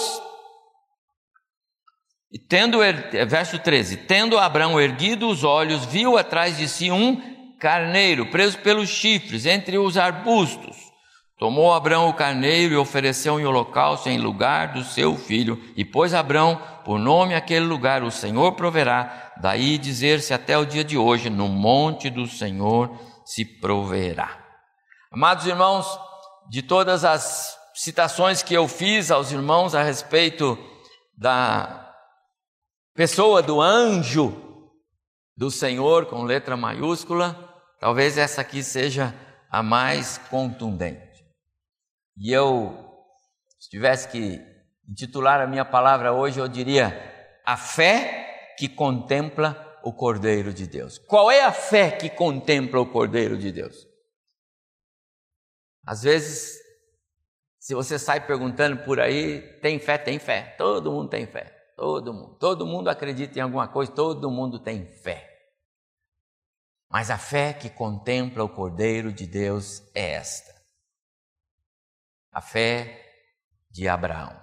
tendo, 2.48 2.82
er, 2.82 3.26
verso 3.28 3.60
13: 3.60 3.98
Tendo 3.98 4.38
Abraão 4.38 4.80
erguido 4.80 5.30
os 5.30 5.44
olhos, 5.44 5.86
viu 5.86 6.18
atrás 6.18 6.58
de 6.58 6.68
si 6.68 6.90
um 6.90 7.56
carneiro 7.60 8.26
preso 8.28 8.58
pelos 8.60 8.90
chifres 8.90 9.46
entre 9.46 9.78
os 9.78 9.98
arbustos. 9.98 10.91
Tomou 11.42 11.74
Abraão 11.74 12.08
o 12.08 12.14
carneiro 12.14 12.76
e 12.76 12.78
ofereceu 12.78 13.40
em 13.40 13.46
holocausto 13.48 14.08
em 14.08 14.20
lugar 14.20 14.74
do 14.74 14.84
seu 14.84 15.18
filho, 15.18 15.60
e 15.76 15.84
pôs 15.84 16.14
Abraão 16.14 16.62
por 16.86 17.00
nome 17.00 17.34
aquele 17.34 17.66
lugar, 17.66 18.04
o 18.04 18.12
Senhor 18.12 18.52
proverá. 18.52 19.34
Daí 19.38 19.80
dizer-se 19.80 20.36
até 20.36 20.56
o 20.56 20.68
dia 20.68 20.84
de 20.84 21.00
hoje: 21.00 21.32
no 21.32 21.48
monte 21.48 22.12
do 22.12 22.28
Senhor 22.28 22.96
se 23.26 23.44
proverá. 23.44 24.38
Amados 25.12 25.48
irmãos, 25.48 25.88
de 26.48 26.62
todas 26.62 27.04
as 27.04 27.58
citações 27.74 28.44
que 28.44 28.54
eu 28.54 28.68
fiz 28.68 29.10
aos 29.10 29.32
irmãos 29.32 29.74
a 29.74 29.82
respeito 29.82 30.56
da 31.18 31.92
pessoa 32.94 33.42
do 33.42 33.60
anjo 33.60 34.70
do 35.36 35.50
Senhor 35.50 36.06
com 36.06 36.22
letra 36.22 36.56
maiúscula, 36.56 37.36
talvez 37.80 38.16
essa 38.16 38.42
aqui 38.42 38.62
seja 38.62 39.12
a 39.50 39.64
mais 39.64 40.20
contundente. 40.30 41.11
E 42.22 42.32
eu, 42.32 42.78
se 43.60 43.68
tivesse 43.68 44.08
que 44.08 44.40
intitular 44.88 45.42
a 45.42 45.48
minha 45.48 45.66
palavra 45.66 46.14
hoje, 46.14 46.40
eu 46.40 46.48
diria: 46.48 46.94
a 47.44 47.58
fé 47.58 48.54
que 48.60 48.70
contempla 48.70 49.80
o 49.84 49.92
Cordeiro 49.92 50.54
de 50.54 50.68
Deus. 50.68 51.00
Qual 51.00 51.32
é 51.32 51.44
a 51.44 51.52
fé 51.52 51.90
que 51.90 52.12
contempla 52.12 52.80
o 52.80 52.86
Cordeiro 52.86 53.36
de 53.36 53.52
Deus? 53.52 53.88
Às 55.84 56.04
vezes, 56.04 56.60
se 57.58 57.74
você 57.74 57.98
sai 57.98 58.24
perguntando 58.28 58.84
por 58.84 59.00
aí, 59.00 59.42
tem 59.60 59.80
fé, 59.80 59.98
tem 59.98 60.20
fé. 60.20 60.54
Todo 60.60 60.92
mundo 60.92 61.10
tem 61.10 61.26
fé. 61.26 61.52
Todo 61.76 62.14
mundo. 62.14 62.38
Todo 62.38 62.68
mundo 62.68 62.88
acredita 62.90 63.40
em 63.40 63.42
alguma 63.42 63.68
coisa, 63.68 63.92
todo 63.92 64.30
mundo 64.30 64.60
tem 64.60 64.86
fé. 64.86 65.28
Mas 66.88 67.10
a 67.10 67.18
fé 67.18 67.52
que 67.52 67.68
contempla 67.72 68.44
o 68.44 68.50
Cordeiro 68.50 69.12
de 69.12 69.26
Deus 69.26 69.82
é 69.96 70.12
esta 70.12 70.51
a 72.32 72.42
fé 72.42 73.14
de 73.70 73.88
Abraão. 73.88 74.40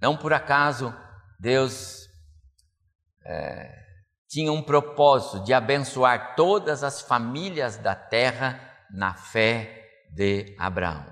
Não 0.00 0.16
por 0.16 0.32
acaso 0.32 0.94
Deus 1.38 2.08
é, 3.24 3.82
tinha 4.28 4.52
um 4.52 4.62
propósito 4.62 5.44
de 5.44 5.52
abençoar 5.52 6.34
todas 6.34 6.82
as 6.82 7.00
famílias 7.00 7.76
da 7.76 7.94
terra 7.94 8.60
na 8.90 9.14
fé 9.14 9.88
de 10.10 10.54
Abraão. 10.58 11.04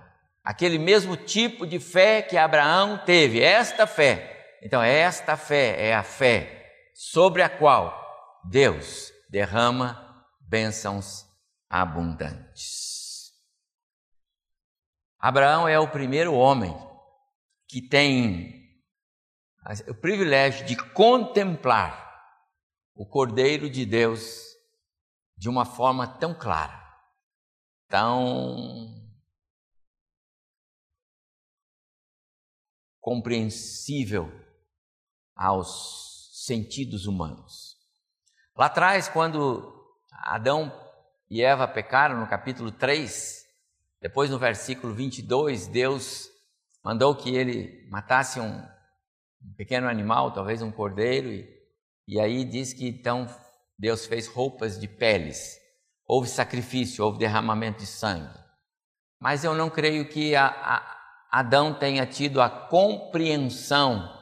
Aquele 0.42 0.78
mesmo 0.78 1.16
tipo 1.16 1.66
de 1.66 1.78
fé 1.78 2.22
que 2.22 2.36
Abraão 2.36 2.98
teve, 3.04 3.42
esta 3.42 3.86
fé. 3.86 4.58
Então, 4.62 4.82
esta 4.82 5.36
fé 5.36 5.88
é 5.88 5.94
a 5.94 6.02
fé 6.02 6.66
sobre 6.94 7.42
a 7.42 7.48
qual 7.48 7.94
Deus 8.44 9.12
derrama 9.28 10.24
bênçãos 10.40 11.26
abundantes. 11.68 12.79
Abraão 15.20 15.68
é 15.68 15.78
o 15.78 15.90
primeiro 15.90 16.32
homem 16.32 16.74
que 17.68 17.82
tem 17.82 18.58
o 19.86 19.94
privilégio 19.94 20.64
de 20.64 20.74
contemplar 20.94 22.08
o 22.94 23.06
Cordeiro 23.06 23.68
de 23.68 23.84
Deus 23.84 24.46
de 25.36 25.48
uma 25.48 25.66
forma 25.66 26.06
tão 26.18 26.34
clara, 26.34 26.82
tão 27.86 28.98
compreensível 32.98 34.30
aos 35.36 36.46
sentidos 36.46 37.06
humanos. 37.06 37.76
Lá 38.56 38.66
atrás, 38.66 39.08
quando 39.08 39.96
Adão 40.10 40.72
e 41.28 41.42
Eva 41.42 41.68
pecaram, 41.68 42.18
no 42.18 42.28
capítulo 42.28 42.72
3, 42.72 43.39
depois, 44.00 44.30
no 44.30 44.38
versículo 44.38 44.94
22, 44.94 45.66
Deus 45.66 46.30
mandou 46.82 47.14
que 47.14 47.34
ele 47.34 47.86
matasse 47.90 48.40
um, 48.40 48.66
pequeno 49.56 49.88
animal, 49.88 50.32
talvez 50.32 50.62
um 50.62 50.70
cordeiro, 50.70 51.28
e, 51.28 51.46
e 52.08 52.18
aí 52.18 52.44
diz 52.44 52.72
que 52.72 52.88
então 52.88 53.26
Deus 53.78 54.06
fez 54.06 54.26
roupas 54.26 54.80
de 54.80 54.88
peles. 54.88 55.58
Houve 56.06 56.28
sacrifício, 56.28 57.04
houve 57.04 57.18
derramamento 57.18 57.80
de 57.80 57.86
sangue. 57.86 58.38
Mas 59.18 59.44
eu 59.44 59.54
não 59.54 59.68
creio 59.68 60.08
que 60.08 60.34
a, 60.34 60.46
a, 60.46 60.96
Adão 61.30 61.74
tenha 61.74 62.06
tido 62.06 62.40
a 62.40 62.48
compreensão 62.48 64.18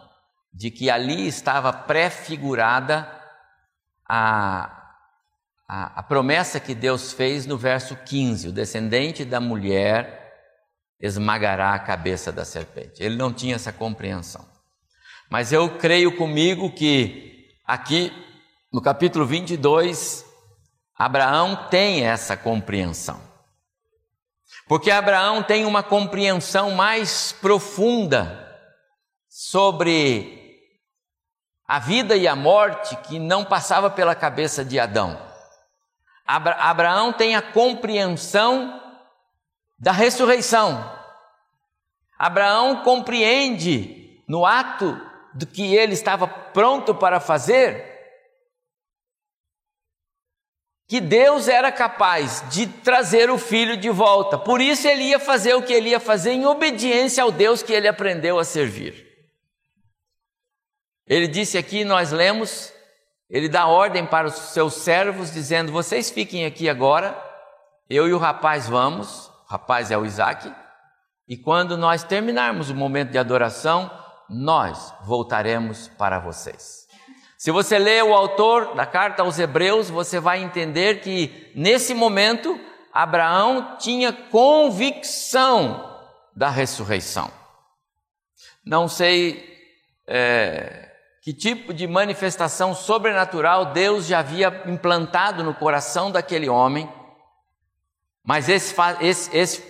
de 0.53 0.71
que 0.71 0.91
ali 0.91 1.27
estava 1.29 1.73
prefigurada 1.73 3.09
a, 4.07 4.78
a, 5.69 6.01
a 6.01 6.03
promessa 6.03 6.59
que 6.59 6.75
Deus 6.75 7.13
fez 7.13 7.45
no 7.45 7.59
verso 7.59 7.95
15: 7.95 8.49
o 8.49 8.53
descendente 8.53 9.25
da 9.25 9.39
mulher 9.39 10.19
esmagará 10.99 11.75
a 11.75 11.79
cabeça 11.79 12.33
da 12.33 12.45
serpente. 12.45 13.03
Ele 13.03 13.17
não 13.17 13.33
tinha 13.33 13.55
essa 13.55 13.73
compreensão. 13.73 14.45
Mas 15.31 15.53
eu 15.53 15.77
creio 15.79 16.17
comigo 16.17 16.73
que 16.73 17.47
aqui 17.67 18.11
no 18.73 18.81
capítulo 18.81 19.27
22, 19.27 20.25
Abraão 20.97 21.69
tem 21.69 22.05
essa 22.05 22.37
compreensão. 22.37 23.21
Porque 24.67 24.91
Abraão 24.91 25.43
tem 25.43 25.65
uma 25.65 25.83
compreensão 25.83 26.73
mais 26.73 27.33
profunda 27.33 28.47
sobre 29.29 30.59
a 31.67 31.79
vida 31.79 32.17
e 32.17 32.27
a 32.27 32.35
morte 32.35 32.97
que 32.97 33.19
não 33.19 33.45
passava 33.45 33.91
pela 33.91 34.15
cabeça 34.15 34.65
de 34.65 34.79
Adão. 34.79 35.28
Abra 36.29 36.57
Abraão 36.57 37.11
tem 37.11 37.35
a 37.35 37.41
compreensão 37.41 38.83
da 39.79 39.93
ressurreição. 39.93 40.95
Abraão 42.19 42.83
compreende 42.83 44.23
no 44.29 44.45
ato 44.45 45.01
do 45.33 45.47
que 45.47 45.75
ele 45.75 45.95
estava 45.95 46.29
pronto 46.29 46.95
para 46.95 47.19
fazer, 47.19 47.97
que 50.87 51.01
Deus 51.01 51.49
era 51.49 51.73
capaz 51.73 52.45
de 52.51 52.67
trazer 52.67 53.31
o 53.31 53.39
filho 53.39 53.77
de 53.77 53.89
volta. 53.89 54.37
Por 54.37 54.61
isso 54.61 54.87
ele 54.87 55.05
ia 55.05 55.19
fazer 55.19 55.55
o 55.55 55.63
que 55.63 55.73
ele 55.73 55.91
ia 55.91 56.01
fazer 56.01 56.33
em 56.33 56.45
obediência 56.45 57.23
ao 57.23 57.33
Deus 57.33 57.63
que 57.63 57.73
ele 57.73 57.89
aprendeu 57.89 58.39
a 58.39 58.45
servir. 58.45 59.07
Ele 61.07 61.27
disse 61.27 61.57
aqui, 61.57 61.85
nós 61.85 62.13
lemos, 62.13 62.73
ele 63.31 63.49
dá 63.49 63.67
ordem 63.67 64.07
para 64.07 64.27
os 64.27 64.35
seus 64.35 64.75
servos, 64.75 65.33
dizendo: 65.33 65.71
Vocês 65.71 66.11
fiquem 66.11 66.47
aqui 66.47 66.69
agora, 66.69 67.17
eu 67.89 68.09
e 68.09 68.13
o 68.13 68.19
rapaz 68.19 68.69
vamos. 68.69 69.27
O 69.27 69.51
rapaz 69.51 69.91
é 69.91 69.99
o 69.99 70.05
Isaac. 70.05 70.53
E 71.27 71.37
quando 71.37 71.77
nós 71.77 72.03
terminarmos 72.03 72.71
o 72.71 72.75
momento 72.75 73.11
de 73.11 73.19
adoração, 73.19 73.91
nós 74.31 74.95
voltaremos 75.05 75.89
para 75.89 76.19
vocês. 76.19 76.87
Se 77.37 77.51
você 77.51 77.79
ler 77.79 78.03
o 78.03 78.15
autor 78.15 78.75
da 78.75 78.85
carta 78.85 79.23
aos 79.23 79.39
Hebreus, 79.39 79.91
você 79.91 80.19
vai 80.19 80.43
entender 80.43 81.01
que 81.01 81.53
nesse 81.55 81.95
momento 81.95 82.59
Abraão 82.93 83.77
tinha 83.79 84.13
convicção 84.13 85.99
da 86.35 86.49
ressurreição. 86.49 87.31
Não 88.65 88.89
sei 88.89 89.57
é, 90.07 90.88
que 91.29 91.35
tipo 91.35 91.75
de 91.75 91.87
manifestação 91.87 92.75
sobrenatural 92.75 93.75
Deus 93.75 94.07
já 94.07 94.21
havia 94.21 94.63
implantado 94.65 95.45
no 95.45 95.53
coração 95.53 96.11
daquele 96.11 96.49
homem, 96.49 96.91
mas 98.25 98.49
esse, 98.49 98.75
esse, 99.03 99.37
esse, 99.37 99.63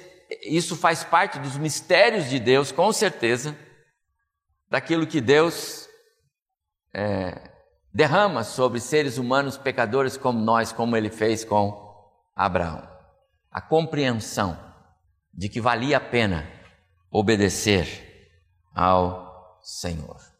isso 0.45 0.77
faz 0.77 1.03
parte 1.03 1.37
dos 1.41 1.57
mistérios 1.57 2.31
de 2.31 2.39
Deus, 2.39 2.71
com 2.71 2.93
certeza, 2.93 3.59
daquilo 4.71 5.05
que 5.05 5.21
Deus 5.21 5.89
é, 6.95 7.51
derrama 7.93 8.45
sobre 8.45 8.79
seres 8.79 9.19
humanos 9.19 9.59
pecadores 9.59 10.17
como 10.17 10.39
nós, 10.39 10.71
como 10.71 10.97
ele 10.97 11.11
fez 11.11 11.45
com 11.45 11.93
Abraão. 12.37 12.89
A 13.51 13.61
compreensão 13.61 14.57
de 15.35 15.49
que 15.49 15.61
valia 15.61 15.97
a 15.97 16.01
pena 16.01 16.49
obedecer 17.11 18.31
ao 18.73 19.59
Senhor 19.61 20.38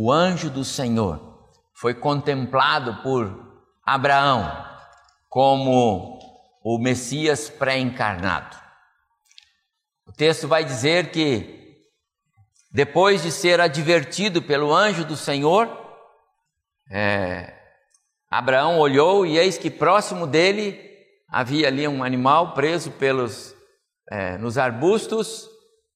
o 0.00 0.12
anjo 0.12 0.48
do 0.48 0.64
Senhor 0.64 1.50
foi 1.74 1.92
contemplado 1.92 3.02
por 3.02 3.66
Abraão 3.84 4.64
como 5.28 6.20
o 6.62 6.78
Messias 6.78 7.50
pré-encarnado. 7.50 8.56
O 10.06 10.12
texto 10.12 10.46
vai 10.46 10.64
dizer 10.64 11.10
que, 11.10 11.82
depois 12.70 13.24
de 13.24 13.32
ser 13.32 13.60
advertido 13.60 14.40
pelo 14.40 14.72
anjo 14.72 15.04
do 15.04 15.16
Senhor, 15.16 15.68
é, 16.88 17.52
Abraão 18.30 18.78
olhou 18.78 19.26
e 19.26 19.36
eis 19.36 19.58
que 19.58 19.68
próximo 19.68 20.28
dele 20.28 20.80
havia 21.28 21.66
ali 21.66 21.88
um 21.88 22.04
animal 22.04 22.54
preso 22.54 22.92
pelos 22.92 23.52
é, 24.08 24.38
nos 24.38 24.58
arbustos 24.58 25.48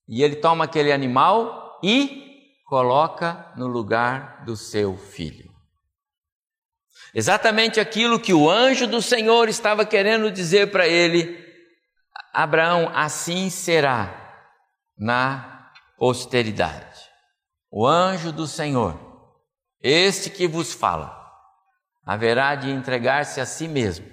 e 0.08 0.24
ele 0.24 0.34
toma 0.34 0.64
aquele 0.64 0.90
animal 0.90 1.78
e 1.84 2.31
coloca 2.72 3.52
no 3.54 3.66
lugar 3.66 4.46
do 4.46 4.56
seu 4.56 4.96
filho. 4.96 5.54
Exatamente 7.14 7.78
aquilo 7.78 8.18
que 8.18 8.32
o 8.32 8.48
anjo 8.48 8.86
do 8.86 9.02
Senhor 9.02 9.46
estava 9.50 9.84
querendo 9.84 10.30
dizer 10.30 10.70
para 10.70 10.88
ele 10.88 11.38
Abraão, 12.32 12.90
assim 12.94 13.50
será 13.50 14.48
na 14.96 15.70
posteridade. 15.98 16.98
O 17.70 17.86
anjo 17.86 18.32
do 18.32 18.46
Senhor, 18.46 18.98
este 19.78 20.30
que 20.30 20.48
vos 20.48 20.72
fala, 20.72 21.30
haverá 22.02 22.54
de 22.54 22.70
entregar-se 22.70 23.38
a 23.38 23.44
si 23.44 23.68
mesmo, 23.68 24.10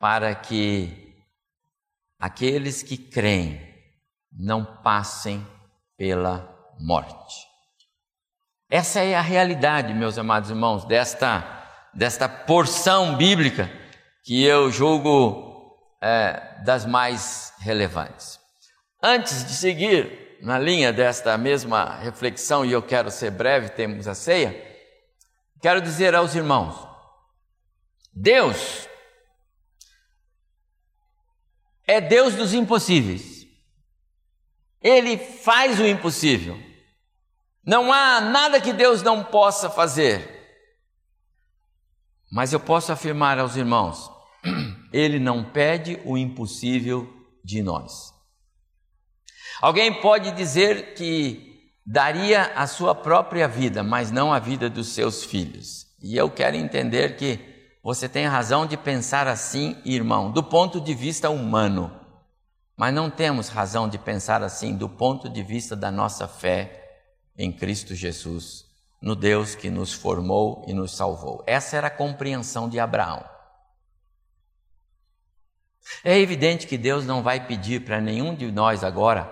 para 0.00 0.34
que 0.34 1.14
aqueles 2.18 2.82
que 2.82 2.98
creem 2.98 3.60
não 4.32 4.82
passem 4.82 5.46
pela 5.96 6.52
morte. 6.78 7.46
Essa 8.70 9.00
é 9.00 9.14
a 9.14 9.20
realidade, 9.20 9.94
meus 9.94 10.18
amados 10.18 10.50
irmãos, 10.50 10.84
desta, 10.84 11.44
desta 11.92 12.28
porção 12.28 13.16
bíblica 13.16 13.70
que 14.24 14.42
eu 14.42 14.70
julgo 14.70 15.76
é, 16.02 16.62
das 16.64 16.84
mais 16.86 17.52
relevantes. 17.60 18.40
Antes 19.02 19.44
de 19.44 19.52
seguir 19.52 20.38
na 20.40 20.58
linha 20.58 20.92
desta 20.92 21.36
mesma 21.38 21.96
reflexão, 21.96 22.64
e 22.64 22.72
eu 22.72 22.82
quero 22.82 23.10
ser 23.10 23.30
breve, 23.30 23.68
temos 23.68 24.08
a 24.08 24.14
ceia, 24.14 24.54
quero 25.60 25.80
dizer 25.80 26.14
aos 26.14 26.34
irmãos: 26.34 26.88
Deus 28.12 28.88
é 31.86 32.00
Deus 32.00 32.34
dos 32.34 32.54
impossíveis. 32.54 33.33
Ele 34.84 35.16
faz 35.16 35.80
o 35.80 35.86
impossível. 35.86 36.60
Não 37.66 37.90
há 37.90 38.20
nada 38.20 38.60
que 38.60 38.70
Deus 38.70 39.02
não 39.02 39.24
possa 39.24 39.70
fazer. 39.70 40.30
Mas 42.30 42.52
eu 42.52 42.60
posso 42.60 42.92
afirmar 42.92 43.38
aos 43.38 43.56
irmãos: 43.56 44.10
Ele 44.92 45.18
não 45.18 45.42
pede 45.42 45.98
o 46.04 46.18
impossível 46.18 47.10
de 47.42 47.62
nós. 47.62 48.12
Alguém 49.62 50.02
pode 50.02 50.32
dizer 50.32 50.92
que 50.92 51.72
daria 51.86 52.52
a 52.54 52.66
sua 52.66 52.94
própria 52.94 53.48
vida, 53.48 53.82
mas 53.82 54.10
não 54.10 54.34
a 54.34 54.38
vida 54.38 54.68
dos 54.68 54.88
seus 54.88 55.24
filhos. 55.24 55.86
E 56.02 56.14
eu 56.14 56.30
quero 56.30 56.56
entender 56.56 57.16
que 57.16 57.38
você 57.82 58.06
tem 58.06 58.26
razão 58.26 58.66
de 58.66 58.76
pensar 58.76 59.26
assim, 59.26 59.80
irmão, 59.84 60.30
do 60.30 60.42
ponto 60.42 60.78
de 60.78 60.92
vista 60.92 61.30
humano. 61.30 62.03
Mas 62.76 62.92
não 62.92 63.08
temos 63.10 63.48
razão 63.48 63.88
de 63.88 63.98
pensar 63.98 64.42
assim 64.42 64.76
do 64.76 64.88
ponto 64.88 65.28
de 65.28 65.42
vista 65.42 65.76
da 65.76 65.90
nossa 65.90 66.26
fé 66.26 66.98
em 67.36 67.52
Cristo 67.52 67.94
Jesus, 67.94 68.64
no 69.00 69.14
Deus 69.14 69.54
que 69.54 69.70
nos 69.70 69.92
formou 69.92 70.64
e 70.66 70.72
nos 70.72 70.96
salvou. 70.96 71.42
Essa 71.46 71.76
era 71.76 71.86
a 71.86 71.90
compreensão 71.90 72.68
de 72.68 72.80
Abraão. 72.80 73.24
É 76.02 76.18
evidente 76.18 76.66
que 76.66 76.78
Deus 76.78 77.04
não 77.04 77.22
vai 77.22 77.46
pedir 77.46 77.84
para 77.84 78.00
nenhum 78.00 78.34
de 78.34 78.50
nós 78.50 78.82
agora 78.82 79.30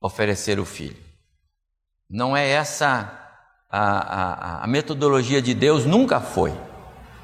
oferecer 0.00 0.58
o 0.58 0.64
filho. 0.64 1.02
Não 2.08 2.36
é 2.36 2.48
essa 2.48 3.20
a, 3.70 4.60
a, 4.60 4.64
a 4.64 4.66
metodologia 4.66 5.40
de 5.40 5.54
Deus, 5.54 5.86
nunca 5.86 6.20
foi. 6.20 6.52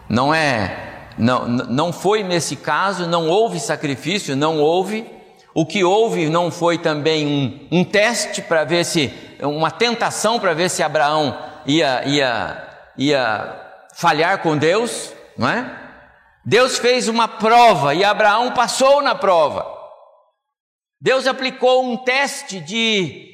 Não 0.08 0.32
é, 0.32 0.95
não, 1.18 1.46
não 1.46 1.92
foi 1.92 2.23
nesse 2.23 2.56
caso, 2.56 3.06
não 3.06 3.28
houve 3.28 3.58
sacrifício, 3.58 4.37
não 4.37 4.58
houve 4.58 5.16
o 5.58 5.64
que 5.64 5.82
houve 5.82 6.28
não 6.28 6.50
foi 6.50 6.76
também 6.76 7.26
um, 7.26 7.78
um 7.78 7.82
teste 7.82 8.42
para 8.42 8.62
ver 8.62 8.85
se, 8.85 9.11
uma 9.40 9.70
tentação 9.70 10.38
para 10.38 10.52
ver 10.52 10.68
se 10.68 10.82
Abraão 10.82 11.35
ia, 11.64 12.04
ia, 12.04 12.68
ia 12.99 13.62
falhar 13.94 14.42
com 14.42 14.54
Deus, 14.54 15.14
não 15.35 15.49
é? 15.49 15.85
Deus 16.44 16.78
fez 16.78 17.08
uma 17.08 17.26
prova 17.26 17.95
e 17.95 18.04
Abraão 18.04 18.52
passou 18.52 19.00
na 19.00 19.14
prova. 19.14 19.67
Deus 21.00 21.26
aplicou 21.26 21.90
um 21.90 21.97
teste 21.97 22.60
de, 22.60 23.26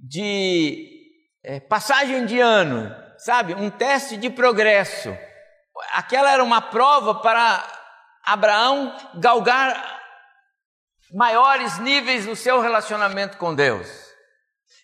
de 0.00 0.88
é, 1.44 1.60
passagem 1.60 2.24
de 2.24 2.40
ano, 2.40 2.90
sabe? 3.18 3.52
Um 3.54 3.68
teste 3.68 4.16
de 4.16 4.30
progresso. 4.30 5.14
Aquela 5.92 6.30
era 6.30 6.42
uma 6.42 6.60
prova 6.60 7.14
para 7.16 7.64
Abraão 8.24 8.96
galgar 9.14 10.00
maiores 11.12 11.78
níveis 11.78 12.26
no 12.26 12.34
seu 12.34 12.60
relacionamento 12.60 13.36
com 13.36 13.54
Deus. 13.54 13.88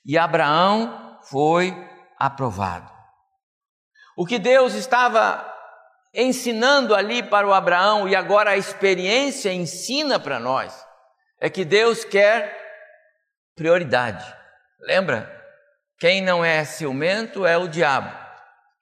E 0.05 0.17
Abraão 0.17 1.19
foi 1.23 1.75
aprovado. 2.19 2.91
O 4.17 4.27
que 4.27 4.39
Deus 4.39 4.75
estava 4.75 5.49
ensinando 6.15 6.95
ali 6.95 7.23
para 7.23 7.47
o 7.47 7.53
Abraão 7.53 8.09
e 8.09 8.15
agora 8.15 8.51
a 8.51 8.57
experiência 8.57 9.53
ensina 9.53 10.21
para 10.21 10.39
nós 10.39 10.87
é 11.41 11.49
que 11.49 11.65
Deus 11.65 12.05
quer 12.05 12.57
prioridade. 13.57 14.25
Lembra? 14.81 15.41
Quem 15.99 16.21
não 16.21 16.45
é 16.45 16.65
ciumento 16.65 17.47
é 17.47 17.57
o 17.57 17.69
diabo. 17.69 18.22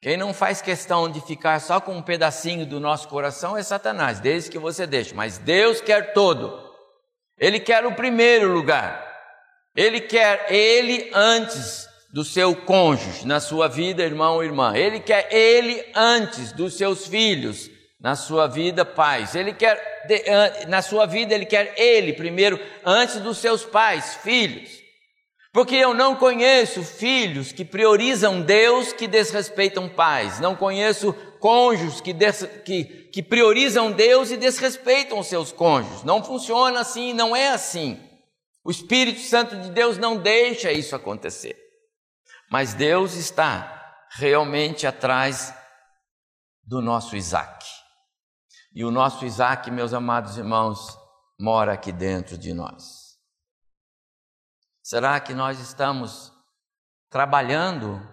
Quem 0.03 0.17
não 0.17 0.33
faz 0.33 0.63
questão 0.63 1.11
de 1.11 1.21
ficar 1.21 1.61
só 1.61 1.79
com 1.79 1.95
um 1.95 2.03
pedacinho 2.03 2.65
do 2.65 2.81
nosso 2.81 3.07
coração 3.07 3.57
é 3.57 3.63
Satanás, 3.63 4.19
desde 4.19 4.51
que 4.51 4.59
você 4.59 4.87
deixe. 4.87 5.15
Mas 5.15 5.37
Deus 5.37 5.83
quer 5.83 6.15
todo. 6.15 6.59
Ele 7.39 7.61
quer 7.61 7.85
o 7.85 7.95
primeiro 7.95 8.51
lugar. 8.51 9.07
Ele 9.77 10.01
quer 10.01 10.47
ele 10.51 11.11
antes 11.15 11.87
do 12.13 12.25
seu 12.25 12.57
cônjuge 12.57 13.27
na 13.27 13.41
sua 13.41 13.69
vida, 13.69 14.03
irmão 14.03 14.37
ou 14.37 14.45
irmã. 14.45 14.75
Ele 14.75 15.01
quer 15.01 15.29
ele 15.31 15.85
antes 15.95 16.53
dos 16.53 16.79
seus 16.79 17.07
filhos 17.07 17.71
na 18.01 18.17
sua 18.17 18.47
vida, 18.47 18.87
pais. 18.87 19.35
Ele 19.35 19.53
quer 19.53 19.91
na 20.67 20.81
sua 20.81 21.05
vida 21.05 21.35
ele 21.35 21.45
quer 21.45 21.75
ele 21.77 22.15
primeiro 22.15 22.59
antes 22.85 23.21
dos 23.21 23.37
seus 23.37 23.65
pais, 23.65 24.15
filhos. 24.23 24.80
Porque 25.53 25.75
eu 25.75 25.93
não 25.93 26.15
conheço 26.15 26.83
filhos 26.85 27.51
que 27.51 27.65
priorizam 27.65 28.41
Deus 28.41 28.93
que 28.93 29.09
desrespeitam 29.09 29.89
pais. 29.89 30.39
Não 30.39 30.55
conheço 30.55 31.13
cônjuges 31.41 32.01
que, 32.01 32.13
des, 32.13 32.45
que, 32.65 32.85
que 32.85 33.23
priorizam 33.23 33.91
Deus 33.91 34.31
e 34.31 34.37
desrespeitam 34.37 35.19
os 35.19 35.27
seus 35.27 35.51
cônjuges. 35.51 36.05
Não 36.05 36.23
funciona 36.23 36.81
assim, 36.81 37.13
não 37.13 37.35
é 37.35 37.49
assim. 37.49 38.01
O 38.65 38.71
Espírito 38.71 39.21
Santo 39.21 39.57
de 39.57 39.71
Deus 39.71 39.99
não 39.99 40.17
deixa 40.17 40.71
isso 40.71 40.95
acontecer. 40.95 41.57
Mas 42.51 42.75
Deus 42.75 43.15
está 43.15 43.77
realmente 44.13 44.87
atrás 44.87 45.53
do 46.63 46.81
nosso 46.81 47.17
Isaac. 47.17 47.67
E 48.73 48.85
o 48.85 48.91
nosso 48.93 49.25
Isaac, 49.25 49.69
meus 49.71 49.93
amados 49.93 50.39
irmãos, 50.39 50.97
mora 51.41 51.73
aqui 51.73 51.91
dentro 51.91 52.39
de 52.39 52.55
nós. 52.55 53.10
Será 54.90 55.20
que 55.20 55.33
nós 55.33 55.61
estamos 55.61 56.33
trabalhando 57.09 58.05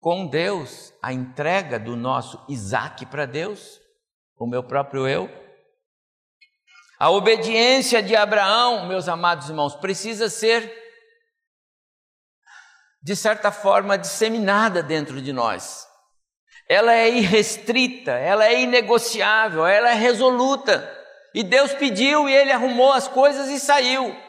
com 0.00 0.28
Deus 0.28 0.94
a 1.02 1.12
entrega 1.12 1.76
do 1.76 1.96
nosso 1.96 2.40
Isaac 2.48 3.04
para 3.06 3.26
Deus, 3.26 3.80
o 4.38 4.46
meu 4.46 4.62
próprio 4.62 5.08
eu? 5.08 5.28
A 7.00 7.10
obediência 7.10 8.00
de 8.00 8.14
Abraão, 8.14 8.86
meus 8.86 9.08
amados 9.08 9.48
irmãos, 9.48 9.74
precisa 9.74 10.30
ser, 10.30 10.72
de 13.02 13.16
certa 13.16 13.50
forma, 13.50 13.98
disseminada 13.98 14.84
dentro 14.84 15.20
de 15.20 15.32
nós. 15.32 15.84
Ela 16.68 16.94
é 16.94 17.10
irrestrita, 17.10 18.12
ela 18.12 18.46
é 18.46 18.62
inegociável, 18.62 19.66
ela 19.66 19.90
é 19.90 19.94
resoluta. 19.94 20.88
E 21.34 21.42
Deus 21.42 21.72
pediu 21.72 22.28
e 22.28 22.32
ele 22.32 22.52
arrumou 22.52 22.92
as 22.92 23.08
coisas 23.08 23.48
e 23.48 23.58
saiu. 23.58 24.23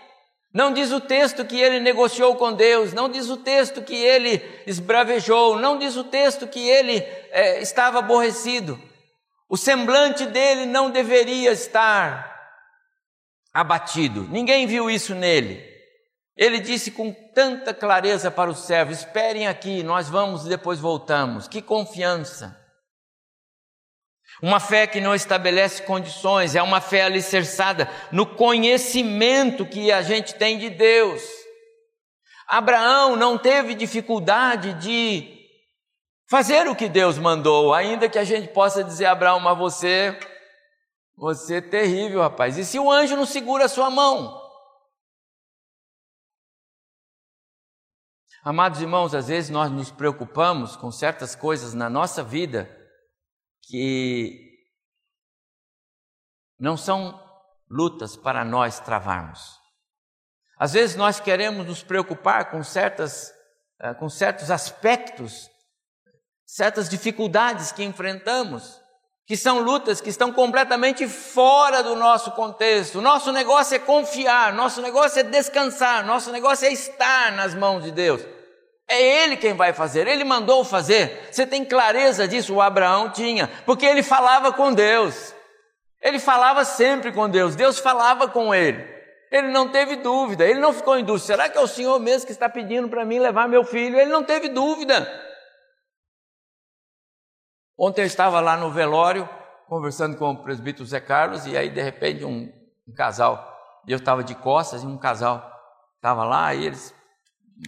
Não 0.55 0.71
diz 0.71 0.93
o 0.93 1.01
texto 1.01 1.43
que 1.43 1.59
ele 1.59 1.81
negociou 1.81 2.33
com 2.37 2.53
Deus, 2.53 2.93
não 2.93 3.09
diz 3.09 3.29
o 3.29 3.35
texto 3.35 3.81
que 3.81 3.93
ele 3.93 4.41
esbravejou, 4.65 5.59
não 5.59 5.77
diz 5.77 5.97
o 5.97 6.03
texto 6.05 6.47
que 6.47 6.65
ele 6.65 6.99
é, 7.31 7.61
estava 7.61 7.99
aborrecido. 7.99 8.79
O 9.49 9.57
semblante 9.57 10.25
dele 10.25 10.65
não 10.65 10.89
deveria 10.89 11.51
estar 11.51 12.33
abatido, 13.53 14.25
ninguém 14.29 14.65
viu 14.65 14.89
isso 14.89 15.13
nele. 15.13 15.61
Ele 16.37 16.61
disse 16.61 16.89
com 16.89 17.11
tanta 17.11 17.73
clareza 17.73 18.31
para 18.31 18.49
os 18.49 18.59
servos: 18.59 18.99
Esperem 18.99 19.47
aqui, 19.47 19.83
nós 19.83 20.07
vamos 20.07 20.45
e 20.45 20.49
depois 20.49 20.79
voltamos. 20.79 21.49
Que 21.49 21.61
confiança! 21.61 22.64
Uma 24.41 24.59
fé 24.59 24.85
que 24.85 24.99
não 24.99 25.15
estabelece 25.15 25.83
condições, 25.83 26.55
é 26.55 26.61
uma 26.61 26.81
fé 26.81 27.03
alicerçada 27.03 27.89
no 28.11 28.25
conhecimento 28.25 29.65
que 29.65 29.91
a 29.91 30.01
gente 30.01 30.35
tem 30.35 30.57
de 30.57 30.69
Deus. 30.69 31.23
Abraão 32.47 33.15
não 33.15 33.37
teve 33.37 33.73
dificuldade 33.73 34.73
de 34.73 35.35
fazer 36.29 36.67
o 36.67 36.75
que 36.75 36.89
Deus 36.89 37.17
mandou, 37.17 37.73
ainda 37.73 38.09
que 38.09 38.19
a 38.19 38.23
gente 38.23 38.49
possa 38.49 38.83
dizer, 38.83 39.05
Abraão, 39.05 39.39
mas 39.39 39.57
você, 39.57 40.19
você 41.15 41.55
é 41.55 41.61
terrível, 41.61 42.21
rapaz. 42.21 42.57
E 42.57 42.65
se 42.65 42.77
o 42.77 42.91
anjo 42.91 43.15
não 43.15 43.25
segura 43.25 43.65
a 43.65 43.69
sua 43.69 43.89
mão? 43.89 44.43
Amados 48.43 48.79
irmãos, 48.79 49.15
às 49.15 49.27
vezes 49.27 49.49
nós 49.49 49.71
nos 49.71 49.89
preocupamos 49.89 50.75
com 50.75 50.91
certas 50.91 51.35
coisas 51.35 51.73
na 51.73 51.89
nossa 51.89 52.21
vida 52.21 52.84
que 53.67 54.45
não 56.59 56.77
são 56.77 57.19
lutas 57.69 58.15
para 58.15 58.45
nós 58.45 58.79
travarmos. 58.79 59.59
Às 60.57 60.73
vezes 60.73 60.95
nós 60.95 61.19
queremos 61.19 61.65
nos 61.65 61.83
preocupar 61.83 62.49
com, 62.49 62.63
certas, 62.63 63.33
eh, 63.81 63.93
com 63.95 64.09
certos 64.09 64.49
aspectos, 64.49 65.49
certas 66.45 66.87
dificuldades 66.87 67.71
que 67.71 67.83
enfrentamos, 67.83 68.81
que 69.25 69.35
são 69.35 69.59
lutas 69.59 69.99
que 69.99 70.09
estão 70.09 70.31
completamente 70.31 71.07
fora 71.07 71.81
do 71.81 71.95
nosso 71.95 72.31
contexto. 72.31 73.01
Nosso 73.01 73.31
negócio 73.31 73.75
é 73.75 73.79
confiar, 73.79 74.53
nosso 74.53 74.81
negócio 74.81 75.19
é 75.19 75.23
descansar, 75.23 76.05
nosso 76.05 76.31
negócio 76.31 76.67
é 76.67 76.71
estar 76.71 77.31
nas 77.31 77.55
mãos 77.55 77.83
de 77.83 77.91
Deus. 77.91 78.34
É 78.87 79.23
Ele 79.23 79.37
quem 79.37 79.53
vai 79.53 79.73
fazer, 79.73 80.07
Ele 80.07 80.23
mandou 80.23 80.63
fazer. 80.63 81.27
Você 81.31 81.45
tem 81.45 81.65
clareza 81.65 82.27
disso? 82.27 82.53
O 82.53 82.61
Abraão 82.61 83.11
tinha, 83.11 83.47
porque 83.65 83.85
ele 83.85 84.03
falava 84.03 84.53
com 84.53 84.73
Deus. 84.73 85.33
Ele 86.01 86.19
falava 86.19 86.63
sempre 86.63 87.11
com 87.11 87.27
Deus, 87.27 87.55
Deus 87.55 87.79
falava 87.79 88.27
com 88.27 88.53
ele. 88.53 88.93
Ele 89.31 89.47
não 89.47 89.71
teve 89.71 89.95
dúvida, 89.95 90.45
ele 90.45 90.59
não 90.59 90.71
ficou 90.71 90.99
em 90.99 91.03
dúvida. 91.03 91.25
Será 91.25 91.49
que 91.49 91.57
é 91.57 91.61
o 91.61 91.67
Senhor 91.67 91.99
mesmo 91.99 92.27
que 92.27 92.31
está 92.31 92.47
pedindo 92.47 92.87
para 92.87 93.03
mim 93.03 93.17
levar 93.17 93.49
meu 93.49 93.63
filho? 93.63 93.99
Ele 93.99 94.11
não 94.11 94.23
teve 94.23 94.47
dúvida. 94.47 95.11
Ontem 97.75 98.01
eu 98.01 98.05
estava 98.05 98.39
lá 98.39 98.55
no 98.55 98.69
velório, 98.69 99.27
conversando 99.67 100.15
com 100.15 100.31
o 100.31 100.43
presbítero 100.43 100.85
Zé 100.85 100.99
Carlos, 100.99 101.47
e 101.47 101.57
aí 101.57 101.69
de 101.69 101.81
repente 101.81 102.23
um, 102.23 102.53
um 102.87 102.93
casal, 102.93 103.81
eu 103.87 103.97
estava 103.97 104.23
de 104.23 104.35
costas 104.35 104.83
e 104.83 104.85
um 104.85 104.99
casal 104.99 105.51
estava 105.95 106.23
lá, 106.23 106.53
e 106.53 106.67
eles 106.67 106.93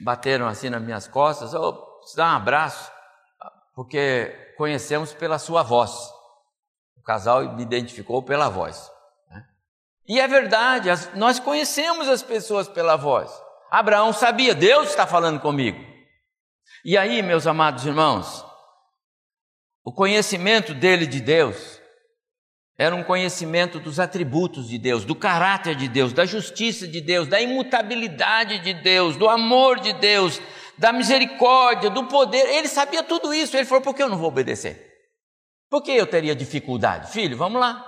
bateram 0.02 0.48
assim 0.48 0.70
nas 0.70 0.82
minhas 0.82 1.08
costas, 1.08 1.54
oh, 1.54 1.74
te 2.06 2.16
dar 2.16 2.34
um 2.34 2.38
abraço, 2.38 2.92
porque 3.74 4.54
conhecemos 4.58 5.14
pela 5.14 5.40
sua 5.40 5.64
voz. 5.64 5.92
O 6.98 7.04
casal 7.04 7.56
me 7.56 7.64
identificou 7.64 8.22
pela 8.24 8.50
voz. 8.50 8.92
Né? 9.30 9.44
E 10.08 10.20
é 10.20 10.28
verdade, 10.28 10.90
nós 11.16 11.40
conhecemos 11.40 12.08
as 12.08 12.22
pessoas 12.22 12.68
pela 12.68 12.96
voz. 12.96 13.32
Abraão 13.70 14.14
sabia, 14.14 14.56
Deus 14.56 14.90
está 14.90 15.06
falando 15.06 15.40
comigo. 15.40 15.78
E 16.84 16.98
aí, 16.98 17.22
meus 17.22 17.46
amados 17.48 17.86
irmãos, 17.86 18.46
o 19.84 19.94
conhecimento 19.94 20.74
dele 20.74 21.06
de 21.06 21.22
Deus 21.22 21.77
era 22.78 22.96
um 22.96 23.04
conhecimento 23.04 23.80
dos 23.80 24.00
atributos 24.00 24.68
de 24.70 24.78
Deus, 24.78 25.04
do 25.04 25.16
caráter 25.16 25.76
de 25.76 25.88
Deus, 25.88 26.14
da 26.14 26.26
justiça 26.26 26.88
de 26.88 27.02
Deus, 27.02 27.28
da 27.28 27.42
imutabilidade 27.42 28.60
de 28.60 28.74
Deus, 28.76 29.18
do 29.18 29.28
amor 29.28 29.80
de 29.80 29.94
Deus, 29.94 30.40
da 30.78 30.94
misericórdia, 30.94 31.90
do 31.90 32.08
poder. 32.08 32.48
Ele 32.48 32.68
sabia 32.68 33.02
tudo 33.02 33.34
isso. 33.34 33.58
Ele 33.58 33.66
falou: 33.66 33.84
por 33.84 33.96
que 33.96 34.04
eu 34.04 34.10
não 34.10 34.18
vou 34.18 34.28
obedecer? 34.28 34.96
Por 35.70 35.82
que 35.82 35.92
eu 35.92 36.06
teria 36.06 36.36
dificuldade? 36.36 37.12
Filho, 37.12 37.36
vamos 37.36 37.60
lá. 37.60 37.84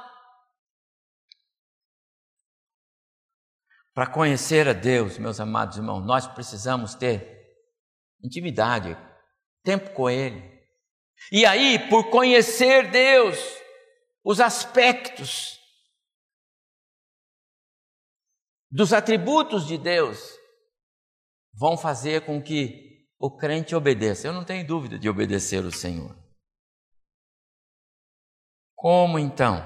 Para 3.93 4.07
conhecer 4.07 4.67
a 4.67 4.73
Deus, 4.73 5.19
meus 5.19 5.39
amados 5.39 5.77
irmãos, 5.77 6.03
nós 6.05 6.25
precisamos 6.25 6.95
ter 6.95 7.37
intimidade, 8.23 8.97
tempo 9.63 9.91
com 9.91 10.09
Ele. 10.09 10.41
E 11.31 11.45
aí, 11.45 11.77
por 11.89 12.09
conhecer 12.09 12.89
Deus, 12.89 13.58
os 14.29 14.39
aspectos 14.39 15.59
dos 18.69 18.93
atributos 18.93 19.65
de 19.65 19.75
Deus 19.75 20.37
vão 21.51 21.75
fazer 21.75 22.23
com 22.27 22.39
que 22.39 23.09
o 23.17 23.35
crente 23.35 23.73
obedeça. 23.73 24.27
Eu 24.27 24.33
não 24.33 24.45
tenho 24.45 24.67
dúvida 24.67 24.99
de 24.99 25.09
obedecer 25.09 25.65
o 25.65 25.71
Senhor. 25.71 26.15
Como 28.75 29.17
então? 29.17 29.57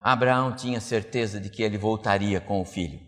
Abraão 0.00 0.54
tinha 0.54 0.82
certeza 0.82 1.40
de 1.40 1.48
que 1.48 1.62
ele 1.62 1.78
voltaria 1.78 2.42
com 2.42 2.60
o 2.60 2.64
filho. 2.66 3.00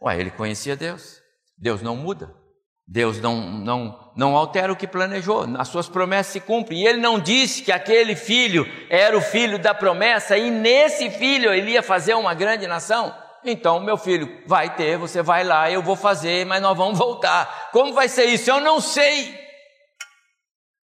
Ué, 0.00 0.20
ele 0.20 0.30
conhecia 0.30 0.76
Deus. 0.76 1.20
Deus 1.58 1.82
não 1.82 1.96
muda. 1.96 2.45
Deus 2.88 3.20
não, 3.20 3.40
não, 3.40 4.12
não 4.14 4.36
altera 4.36 4.72
o 4.72 4.76
que 4.76 4.86
planejou, 4.86 5.44
as 5.58 5.68
suas 5.68 5.88
promessas 5.88 6.32
se 6.32 6.40
cumprem. 6.40 6.82
E 6.82 6.86
ele 6.86 7.00
não 7.00 7.18
disse 7.18 7.62
que 7.62 7.72
aquele 7.72 8.14
filho 8.14 8.64
era 8.88 9.16
o 9.16 9.20
filho 9.20 9.58
da 9.58 9.74
promessa 9.74 10.38
e 10.38 10.50
nesse 10.50 11.10
filho 11.10 11.52
ele 11.52 11.72
ia 11.72 11.82
fazer 11.82 12.14
uma 12.14 12.32
grande 12.32 12.66
nação. 12.66 13.12
Então, 13.44 13.80
meu 13.80 13.96
filho, 13.96 14.42
vai 14.46 14.74
ter, 14.74 14.98
você 14.98 15.22
vai 15.22 15.44
lá, 15.44 15.70
eu 15.70 15.82
vou 15.82 15.96
fazer, 15.96 16.46
mas 16.46 16.62
nós 16.62 16.76
vamos 16.76 16.98
voltar. 16.98 17.70
Como 17.72 17.92
vai 17.92 18.08
ser 18.08 18.26
isso? 18.26 18.50
Eu 18.50 18.60
não 18.60 18.80
sei. 18.80 19.36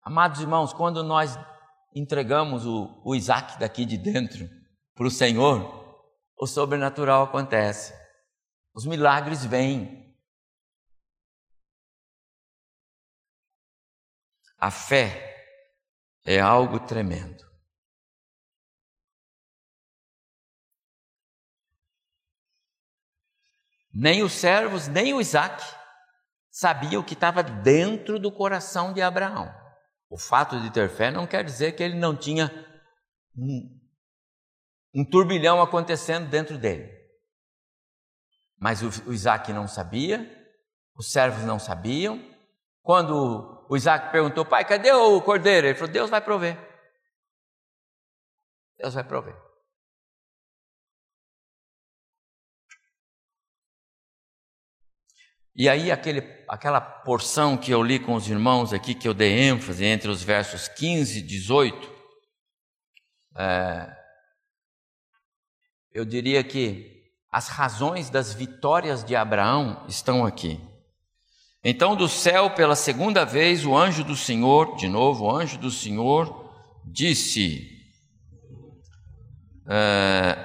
Amados 0.04 0.42
irmãos, 0.42 0.74
quando 0.74 1.04
nós 1.04 1.40
entregamos 1.96 2.66
o, 2.66 3.02
o 3.06 3.16
Isaac 3.16 3.58
daqui 3.60 3.86
de 3.86 3.98
dentro 3.98 4.50
para 4.96 5.08
o 5.08 5.12
Senhor, 5.12 6.02
o 6.38 6.46
sobrenatural 6.46 7.24
acontece, 7.24 7.94
os 8.76 8.86
milagres 8.86 9.46
vêm. 9.46 10.03
A 14.64 14.72
fé 14.72 15.46
é 16.24 16.40
algo 16.40 16.80
tremendo. 16.80 17.44
Nem 23.94 24.24
os 24.24 24.32
servos, 24.32 24.88
nem 24.88 25.14
o 25.14 25.20
Isaac 25.20 25.62
sabiam 26.50 27.02
o 27.02 27.06
que 27.06 27.14
estava 27.14 27.44
dentro 27.44 28.18
do 28.18 28.32
coração 28.32 28.94
de 28.94 29.02
Abraão. 29.02 29.54
O 30.10 30.18
fato 30.18 30.58
de 30.62 30.72
ter 30.72 30.90
fé 30.90 31.12
não 31.12 31.28
quer 31.28 31.44
dizer 31.44 31.74
que 31.74 31.84
ele 31.84 32.00
não 32.00 32.16
tinha 32.16 32.50
um, 33.36 33.82
um 34.96 35.04
turbilhão 35.04 35.62
acontecendo 35.62 36.30
dentro 36.30 36.58
dele. 36.58 36.90
Mas 38.58 38.82
o, 38.82 39.10
o 39.10 39.14
Isaac 39.14 39.52
não 39.52 39.68
sabia, 39.68 40.26
os 40.96 41.12
servos 41.12 41.44
não 41.44 41.60
sabiam. 41.60 42.33
Quando 42.84 43.66
o 43.70 43.78
Isaac 43.78 44.12
perguntou, 44.12 44.46
pai, 44.46 44.66
cadê 44.66 44.92
o 44.92 45.22
cordeiro? 45.22 45.68
Ele 45.68 45.76
falou, 45.76 45.92
Deus 45.92 46.10
vai 46.10 46.22
prover. 46.22 46.58
Deus 48.78 48.94
vai 48.94 49.04
prover. 49.04 49.36
E 55.56 55.70
aí, 55.70 55.92
aquele, 55.92 56.22
aquela 56.50 56.82
porção 56.82 57.56
que 57.56 57.72
eu 57.72 57.82
li 57.82 58.00
com 58.00 58.16
os 58.16 58.28
irmãos 58.28 58.74
aqui, 58.74 58.94
que 58.94 59.08
eu 59.08 59.14
dei 59.14 59.48
ênfase 59.48 59.86
entre 59.86 60.10
os 60.10 60.24
versos 60.24 60.68
15 60.68 61.20
e 61.20 61.22
18, 61.22 61.94
é, 63.38 63.96
eu 65.92 66.04
diria 66.04 66.44
que 66.44 67.14
as 67.32 67.48
razões 67.50 68.10
das 68.10 68.34
vitórias 68.34 69.04
de 69.04 69.16
Abraão 69.16 69.86
estão 69.88 70.26
aqui. 70.26 70.60
Então, 71.64 71.96
do 71.96 72.10
céu, 72.10 72.50
pela 72.50 72.76
segunda 72.76 73.24
vez, 73.24 73.66
o 73.66 73.78
anjo 73.78 74.04
do 74.04 74.18
Senhor, 74.18 74.76
de 74.76 74.90
novo, 74.90 75.26
o 75.26 75.32
anjo 75.32 75.58
do 75.58 75.72
Senhor, 75.72 76.52
disse: 76.84 77.72
é, 79.70 80.36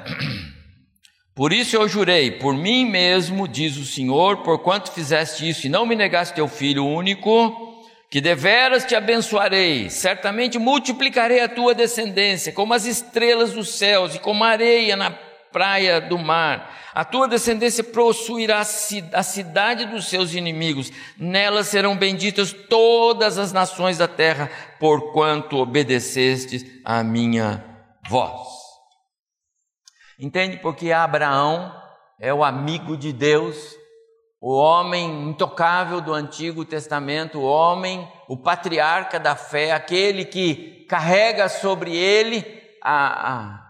Por 1.35 1.53
isso 1.53 1.75
eu 1.75 1.89
jurei, 1.89 2.31
por 2.31 2.55
mim 2.55 2.87
mesmo, 2.87 3.49
diz 3.49 3.77
o 3.77 3.85
Senhor, 3.85 4.45
porquanto 4.45 4.93
fizeste 4.93 5.49
isso 5.49 5.67
e 5.67 5.71
não 5.71 5.85
me 5.85 5.97
negaste 5.97 6.37
teu 6.37 6.47
filho 6.47 6.87
único, 6.87 7.85
que 8.09 8.21
deveras 8.21 8.85
te 8.85 8.95
abençoarei, 8.95 9.91
certamente 9.91 10.57
multiplicarei 10.57 11.41
a 11.41 11.49
tua 11.49 11.75
descendência, 11.75 12.53
como 12.53 12.73
as 12.73 12.87
estrelas 12.87 13.53
dos 13.53 13.71
céus 13.71 14.15
e 14.15 14.21
como 14.21 14.45
a 14.45 14.51
areia 14.51 14.95
na 14.95 15.11
praia 15.59 16.01
do 16.01 16.17
mar. 16.17 16.73
A 16.95 17.05
tua 17.05 17.27
descendência 17.27 17.83
possuirá 17.83 18.61
a 18.61 19.23
cidade 19.25 19.87
dos 19.87 20.09
seus 20.09 20.33
inimigos. 20.35 20.93
Nela 21.19 21.65
serão 21.65 21.97
benditas 21.97 22.53
todas 22.53 23.39
as 23.39 23.53
nações 23.53 23.99
da 23.99 24.07
terra, 24.07 24.49
porquanto 24.79 25.57
obedecestes 25.57 26.65
à 26.85 27.03
minha 27.03 27.65
voz. 28.09 28.47
Entende? 30.17 30.59
Porque 30.59 30.93
Abraão 30.93 31.75
é 32.21 32.33
o 32.33 32.45
amigo 32.45 32.97
de 32.97 33.13
Deus, 33.13 33.75
o 34.41 34.55
homem 34.55 35.29
intocável 35.29 36.01
do 36.01 36.15
Antigo 36.15 36.65
Testamento, 36.65 37.41
o 37.41 37.45
homem, 37.45 38.09
o 38.29 38.37
patriarca 38.37 39.19
da 39.19 39.35
fé, 39.35 39.73
aquele 39.73 40.25
que 40.25 40.87
carrega 40.89 41.49
sobre 41.49 41.97
ele 41.97 42.45
a, 42.81 43.33
a 43.33 43.68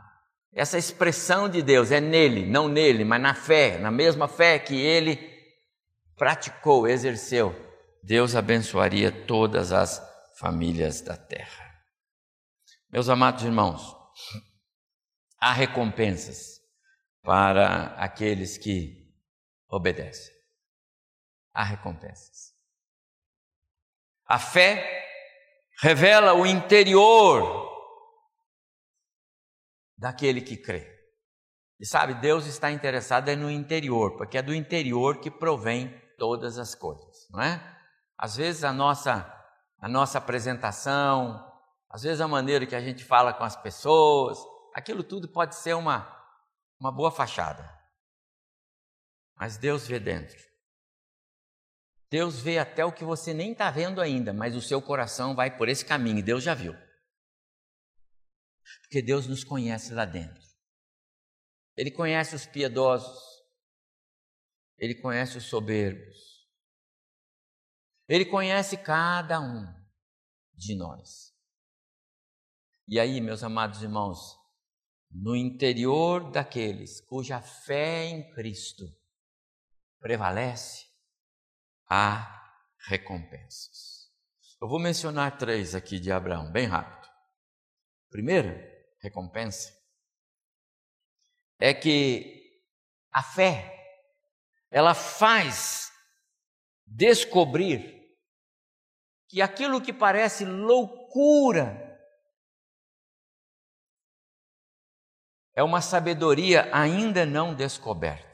essa 0.59 0.77
expressão 0.77 1.49
de 1.49 1.63
Deus 1.63 1.93
é 1.93 2.01
nele, 2.01 2.45
não 2.45 2.67
nele, 2.67 3.05
mas 3.05 3.23
na 3.23 3.33
fé, 3.33 3.79
na 3.79 3.93
mesma 3.93 4.27
fé 4.27 4.59
que 4.59 4.75
ele 4.75 5.17
praticou, 6.17 6.89
exerceu. 6.89 7.55
Deus 8.03 8.35
abençoaria 8.35 9.13
todas 9.13 9.71
as 9.71 10.03
famílias 10.37 11.01
da 11.01 11.17
terra. 11.17 11.65
Meus 12.91 13.09
amados 13.09 13.45
irmãos, 13.45 13.95
há 15.39 15.53
recompensas 15.53 16.61
para 17.23 17.95
aqueles 17.95 18.59
que 18.59 19.15
obedecem. 19.69 20.35
Há 21.55 21.63
recompensas. 21.63 22.53
A 24.27 24.41
fé 24.41 25.07
revela 25.81 26.35
o 26.35 26.45
interior 26.45 27.68
daquele 29.99 30.41
que 30.41 30.57
crê. 30.57 30.97
E 31.81 31.87
sabe, 31.87 32.15
Deus 32.15 32.47
está 32.47 32.71
interessado 32.71 33.29
é 33.29 33.37
no 33.37 33.51
interior, 33.51 34.17
porque 34.17 34.39
é 34.39 34.43
do 34.43 34.55
interior 34.55 35.21
que 35.21 35.31
provém 35.31 35.89
todas 36.17 36.59
as 36.59 36.75
coisas, 36.75 37.29
não 37.31 37.41
é? 37.41 37.61
Às 38.17 38.37
vezes 38.37 38.65
a 38.65 38.73
nossa 38.73 39.35
a 39.81 39.89
nossa 39.89 40.19
apresentação, 40.19 41.41
às 41.89 42.03
vezes 42.03 42.21
a 42.21 42.27
maneira 42.27 42.67
que 42.67 42.75
a 42.75 42.81
gente 42.81 43.05
fala 43.05 43.33
com 43.33 43.45
as 43.45 43.55
pessoas, 43.55 44.39
aquilo 44.75 45.05
tudo 45.05 45.29
pode 45.29 45.55
ser 45.55 45.75
uma 45.75 46.17
uma 46.81 46.91
boa 46.91 47.11
fachada. 47.11 47.69
Mas 49.37 49.57
Deus 49.57 49.87
vê 49.87 50.01
dentro. 50.01 50.37
Deus 52.11 52.41
vê 52.41 52.59
até 52.59 52.85
o 52.85 52.93
que 52.93 53.05
você 53.05 53.35
nem 53.35 53.53
está 53.53 53.71
vendo 53.71 54.01
ainda, 54.01 54.33
mas 54.33 54.57
o 54.57 54.63
seu 54.63 54.81
coração 54.81 55.35
vai 55.35 55.57
por 55.57 55.69
esse 55.69 55.85
caminho, 55.85 56.25
Deus 56.25 56.43
já 56.43 56.55
viu. 56.55 56.75
Porque 58.83 59.03
Deus 59.03 59.27
nos 59.27 59.45
conhece 59.45 59.93
lá 59.93 60.05
dentro. 60.05 60.47
Ele 61.77 61.91
conhece 61.91 62.35
os 62.35 62.47
piedosos, 62.47 63.23
ele 64.77 64.97
conhece 64.97 65.39
os 65.39 65.45
soberbos, 65.45 66.49
ele 68.09 68.25
conhece 68.25 68.77
cada 68.77 69.41
um 69.41 69.67
de 70.55 70.75
nós. 70.75 71.33
E 72.87 72.99
aí, 72.99 73.21
meus 73.21 73.43
amados 73.43 73.83
irmãos, 73.83 74.37
no 75.11 75.37
interior 75.37 76.31
daqueles 76.31 77.01
cuja 77.01 77.41
fé 77.41 78.07
em 78.07 78.31
Cristo 78.33 78.85
prevalece, 80.01 80.87
há 81.89 82.53
recompensas. 82.89 84.11
Eu 84.61 84.69
vou 84.69 84.79
mencionar 84.79 85.39
três 85.39 85.75
aqui 85.75 86.01
de 86.01 86.11
Abraão, 86.11 86.51
bem 86.51 86.67
rápido. 86.67 87.08
Primeira 88.11 88.67
recompensa 89.01 89.73
é 91.61 91.75
que 91.75 92.63
a 93.13 93.23
fé 93.23 93.75
ela 94.71 94.95
faz 94.95 95.91
descobrir 96.87 97.99
que 99.29 99.43
aquilo 99.43 99.81
que 99.81 99.93
parece 99.93 100.45
loucura 100.45 101.87
é 105.55 105.63
uma 105.63 105.83
sabedoria 105.83 106.71
ainda 106.75 107.27
não 107.27 107.55
descoberta. 107.55 108.28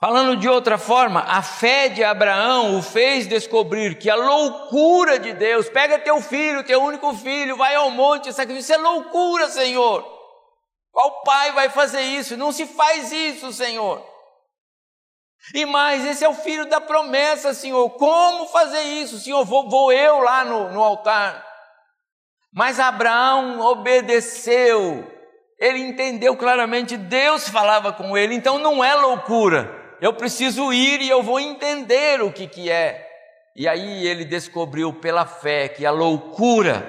Falando 0.00 0.34
de 0.34 0.48
outra 0.48 0.78
forma, 0.78 1.20
a 1.28 1.42
fé 1.42 1.90
de 1.90 2.02
Abraão 2.02 2.78
o 2.78 2.82
fez 2.82 3.26
descobrir 3.26 3.98
que 3.98 4.08
a 4.08 4.14
loucura 4.14 5.18
de 5.18 5.34
Deus, 5.34 5.68
pega 5.68 5.98
teu 5.98 6.22
filho, 6.22 6.64
teu 6.64 6.82
único 6.82 7.14
filho, 7.14 7.54
vai 7.54 7.74
ao 7.74 7.90
monte, 7.90 8.32
sacrifício, 8.32 8.76
é 8.76 8.78
loucura, 8.78 9.50
Senhor. 9.50 10.02
Qual 10.90 11.22
pai 11.22 11.52
vai 11.52 11.68
fazer 11.68 12.00
isso? 12.00 12.34
Não 12.34 12.50
se 12.50 12.64
faz 12.64 13.12
isso, 13.12 13.52
Senhor. 13.52 14.02
E 15.54 15.66
mais, 15.66 16.06
esse 16.06 16.24
é 16.24 16.28
o 16.30 16.34
filho 16.34 16.64
da 16.64 16.80
promessa, 16.80 17.52
Senhor. 17.52 17.90
Como 17.90 18.46
fazer 18.46 18.80
isso, 18.80 19.18
Senhor? 19.18 19.44
Vou, 19.44 19.68
vou 19.68 19.92
eu 19.92 20.20
lá 20.20 20.46
no, 20.46 20.72
no 20.72 20.82
altar. 20.82 21.46
Mas 22.50 22.80
Abraão 22.80 23.60
obedeceu. 23.60 25.06
Ele 25.58 25.80
entendeu 25.80 26.34
claramente, 26.38 26.96
Deus 26.96 27.50
falava 27.50 27.92
com 27.92 28.16
ele, 28.16 28.34
então 28.34 28.58
não 28.58 28.82
é 28.82 28.94
loucura 28.94 29.79
eu 30.00 30.12
preciso 30.14 30.72
ir 30.72 31.00
e 31.00 31.08
eu 31.08 31.22
vou 31.22 31.38
entender 31.38 32.22
o 32.22 32.32
que, 32.32 32.46
que 32.46 32.70
é. 32.70 33.06
E 33.54 33.68
aí 33.68 34.06
ele 34.06 34.24
descobriu 34.24 34.92
pela 34.92 35.26
fé 35.26 35.68
que 35.68 35.84
a 35.84 35.90
loucura 35.90 36.86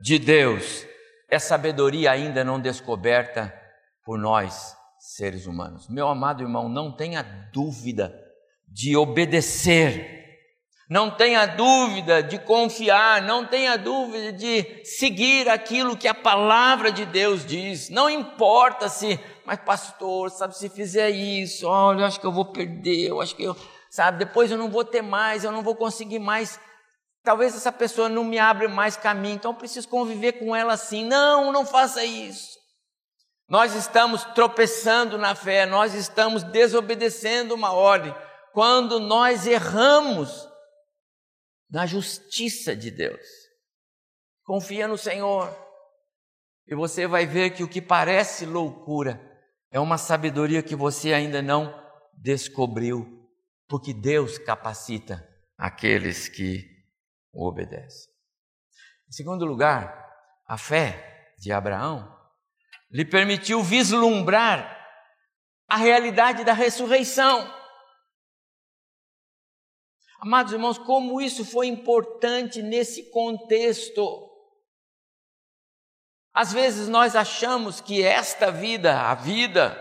de 0.00 0.18
Deus 0.18 0.86
é 1.28 1.38
sabedoria 1.38 2.10
ainda 2.10 2.44
não 2.44 2.60
descoberta 2.60 3.52
por 4.04 4.18
nós, 4.18 4.76
seres 4.98 5.46
humanos. 5.46 5.88
Meu 5.88 6.08
amado 6.08 6.42
irmão, 6.42 6.68
não 6.68 6.90
tenha 6.90 7.22
dúvida 7.52 8.14
de 8.68 8.96
obedecer 8.96 10.23
não 10.88 11.10
tenha 11.10 11.46
dúvida 11.46 12.22
de 12.22 12.38
confiar, 12.38 13.22
não 13.22 13.46
tenha 13.46 13.76
dúvida 13.76 14.32
de 14.32 14.84
seguir 14.84 15.48
aquilo 15.48 15.96
que 15.96 16.06
a 16.06 16.14
palavra 16.14 16.92
de 16.92 17.06
Deus 17.06 17.44
diz. 17.44 17.88
Não 17.88 18.10
importa 18.10 18.88
se, 18.88 19.18
mas 19.46 19.58
pastor, 19.60 20.30
sabe, 20.30 20.56
se 20.56 20.68
fizer 20.68 21.08
isso, 21.10 21.66
olha, 21.66 22.00
eu 22.00 22.04
acho 22.04 22.20
que 22.20 22.26
eu 22.26 22.32
vou 22.32 22.44
perder, 22.44 23.08
eu 23.08 23.20
acho 23.20 23.34
que 23.34 23.44
eu, 23.44 23.56
sabe, 23.90 24.18
depois 24.18 24.50
eu 24.50 24.58
não 24.58 24.70
vou 24.70 24.84
ter 24.84 25.02
mais, 25.02 25.42
eu 25.42 25.52
não 25.52 25.62
vou 25.62 25.74
conseguir 25.74 26.18
mais. 26.18 26.60
Talvez 27.22 27.56
essa 27.56 27.72
pessoa 27.72 28.08
não 28.10 28.22
me 28.22 28.38
abra 28.38 28.68
mais 28.68 28.96
caminho, 28.96 29.36
então 29.36 29.52
eu 29.52 29.56
preciso 29.56 29.88
conviver 29.88 30.32
com 30.32 30.54
ela 30.54 30.74
assim. 30.74 31.06
Não, 31.06 31.50
não 31.50 31.64
faça 31.64 32.04
isso. 32.04 32.58
Nós 33.48 33.74
estamos 33.74 34.22
tropeçando 34.34 35.16
na 35.16 35.34
fé, 35.34 35.64
nós 35.64 35.94
estamos 35.94 36.42
desobedecendo 36.42 37.54
uma 37.54 37.72
ordem. 37.72 38.14
Quando 38.52 39.00
nós 39.00 39.46
erramos, 39.46 40.48
na 41.74 41.86
justiça 41.86 42.76
de 42.76 42.88
Deus. 42.88 43.26
Confia 44.44 44.86
no 44.86 44.96
Senhor. 44.96 45.52
E 46.68 46.74
você 46.76 47.04
vai 47.04 47.26
ver 47.26 47.50
que 47.50 47.64
o 47.64 47.68
que 47.68 47.82
parece 47.82 48.46
loucura 48.46 49.20
é 49.72 49.80
uma 49.80 49.98
sabedoria 49.98 50.62
que 50.62 50.76
você 50.76 51.12
ainda 51.12 51.42
não 51.42 51.74
descobriu, 52.16 53.28
porque 53.66 53.92
Deus 53.92 54.38
capacita 54.38 55.28
aqueles 55.58 56.28
que 56.28 56.64
o 57.32 57.44
obedecem. 57.44 58.08
Em 59.08 59.12
segundo 59.12 59.44
lugar, 59.44 60.14
a 60.46 60.56
fé 60.56 61.34
de 61.40 61.50
Abraão 61.50 62.08
lhe 62.88 63.04
permitiu 63.04 63.64
vislumbrar 63.64 64.80
a 65.68 65.76
realidade 65.76 66.44
da 66.44 66.52
ressurreição. 66.52 67.52
Amados 70.20 70.52
irmãos, 70.52 70.78
como 70.78 71.20
isso 71.20 71.44
foi 71.44 71.66
importante 71.66 72.62
nesse 72.62 73.10
contexto. 73.10 74.30
Às 76.32 76.52
vezes 76.52 76.88
nós 76.88 77.14
achamos 77.14 77.80
que 77.80 78.02
esta 78.02 78.50
vida, 78.50 79.00
a 79.00 79.14
vida, 79.14 79.80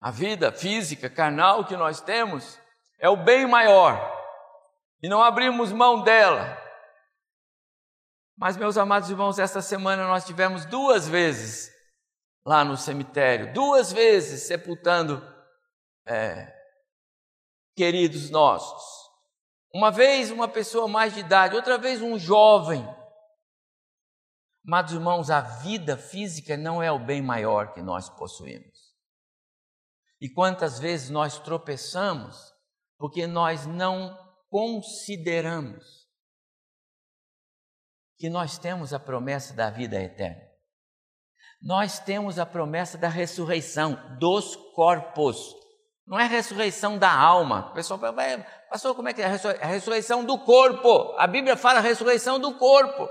a 0.00 0.10
vida 0.10 0.52
física, 0.52 1.10
carnal 1.10 1.64
que 1.64 1.76
nós 1.76 2.00
temos, 2.00 2.58
é 2.98 3.08
o 3.08 3.16
bem 3.16 3.46
maior 3.46 4.14
e 5.02 5.08
não 5.08 5.22
abrimos 5.22 5.72
mão 5.72 6.02
dela. 6.02 6.56
Mas, 8.36 8.56
meus 8.56 8.76
amados 8.76 9.10
irmãos, 9.10 9.38
esta 9.38 9.62
semana 9.62 10.06
nós 10.06 10.26
tivemos 10.26 10.64
duas 10.66 11.08
vezes 11.08 11.74
lá 12.44 12.64
no 12.64 12.76
cemitério, 12.76 13.52
duas 13.52 13.92
vezes 13.92 14.42
sepultando 14.42 15.20
é, 16.06 16.54
queridos 17.74 18.30
nossos. 18.30 18.95
Uma 19.76 19.90
vez 19.90 20.30
uma 20.30 20.48
pessoa 20.48 20.88
mais 20.88 21.12
de 21.12 21.20
idade, 21.20 21.54
outra 21.54 21.76
vez 21.76 22.00
um 22.00 22.18
jovem. 22.18 22.82
Amados 24.66 24.94
irmãos, 24.94 25.28
a 25.28 25.42
vida 25.42 25.98
física 25.98 26.56
não 26.56 26.82
é 26.82 26.90
o 26.90 26.98
bem 26.98 27.20
maior 27.20 27.74
que 27.74 27.82
nós 27.82 28.08
possuímos. 28.08 28.96
E 30.18 30.30
quantas 30.30 30.78
vezes 30.78 31.10
nós 31.10 31.38
tropeçamos 31.38 32.54
porque 32.96 33.26
nós 33.26 33.66
não 33.66 34.18
consideramos 34.48 36.08
que 38.16 38.30
nós 38.30 38.56
temos 38.56 38.94
a 38.94 38.98
promessa 38.98 39.52
da 39.52 39.68
vida 39.68 40.00
eterna. 40.00 40.40
Nós 41.60 41.98
temos 41.98 42.38
a 42.38 42.46
promessa 42.46 42.96
da 42.96 43.10
ressurreição 43.10 44.16
dos 44.18 44.56
corpos. 44.74 45.54
Não 46.06 46.20
é 46.20 46.26
ressurreição 46.26 46.96
da 46.96 47.12
alma. 47.12 47.68
O 47.70 47.74
pessoal 47.74 47.98
fala, 47.98 48.46
pastor, 48.70 48.94
como 48.94 49.08
é 49.08 49.12
que 49.12 49.20
é 49.20 49.24
a 49.24 49.66
ressurreição 49.66 50.24
do 50.24 50.38
corpo? 50.38 51.14
A 51.18 51.26
Bíblia 51.26 51.56
fala 51.56 51.80
a 51.80 51.82
ressurreição 51.82 52.38
do 52.38 52.54
corpo. 52.54 53.08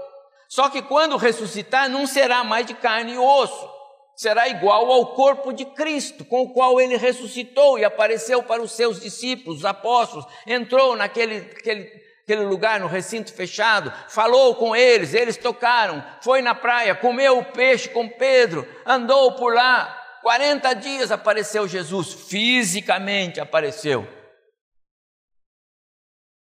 Só 0.47 0.69
que 0.69 0.81
quando 0.81 1.17
ressuscitar, 1.17 1.89
não 1.89 2.07
será 2.07 2.43
mais 2.43 2.65
de 2.65 2.73
carne 2.73 3.13
e 3.13 3.17
osso. 3.17 3.69
Será 4.15 4.47
igual 4.47 4.89
ao 4.89 5.07
corpo 5.07 5.51
de 5.51 5.65
Cristo, 5.65 6.23
com 6.23 6.43
o 6.43 6.53
qual 6.53 6.79
ele 6.79 6.95
ressuscitou 6.95 7.77
e 7.77 7.83
apareceu 7.83 8.41
para 8.41 8.61
os 8.61 8.71
seus 8.71 9.01
discípulos, 9.01 9.59
os 9.59 9.65
apóstolos, 9.65 10.25
entrou 10.47 10.95
naquele 10.95 11.39
aquele, 11.39 11.91
aquele 12.23 12.45
lugar, 12.45 12.79
no 12.79 12.87
recinto 12.87 13.33
fechado, 13.33 13.91
falou 14.07 14.55
com 14.55 14.73
eles, 14.73 15.13
eles 15.13 15.35
tocaram, 15.35 16.01
foi 16.21 16.41
na 16.41 16.55
praia, 16.55 16.95
comeu 16.95 17.39
o 17.39 17.43
peixe 17.43 17.89
com 17.89 18.07
Pedro, 18.07 18.65
andou 18.85 19.33
por 19.33 19.53
lá, 19.53 20.04
40 20.25 20.73
dias 20.73 21.11
apareceu 21.11 21.67
Jesus, 21.67 22.11
fisicamente 22.11 23.39
apareceu. 23.39 24.07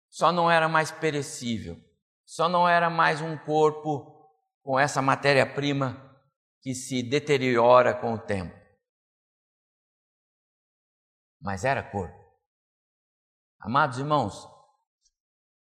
Só 0.09 0.33
não 0.33 0.50
era 0.50 0.70
mais 0.70 0.90
perecível, 0.90 1.76
só 2.24 2.48
não 2.48 2.66
era 2.66 2.88
mais 2.88 3.20
um 3.20 3.37
corpo 3.37 4.26
com 4.62 4.81
essa 4.81 5.02
matéria-prima 5.02 6.18
que 6.62 6.74
se 6.74 7.02
deteriora 7.02 7.92
com 7.92 8.14
o 8.14 8.18
tempo. 8.18 8.57
Mas 11.38 11.62
era 11.62 11.83
corpo. 11.83 12.16
Amados 13.61 13.98
irmãos, 13.98 14.48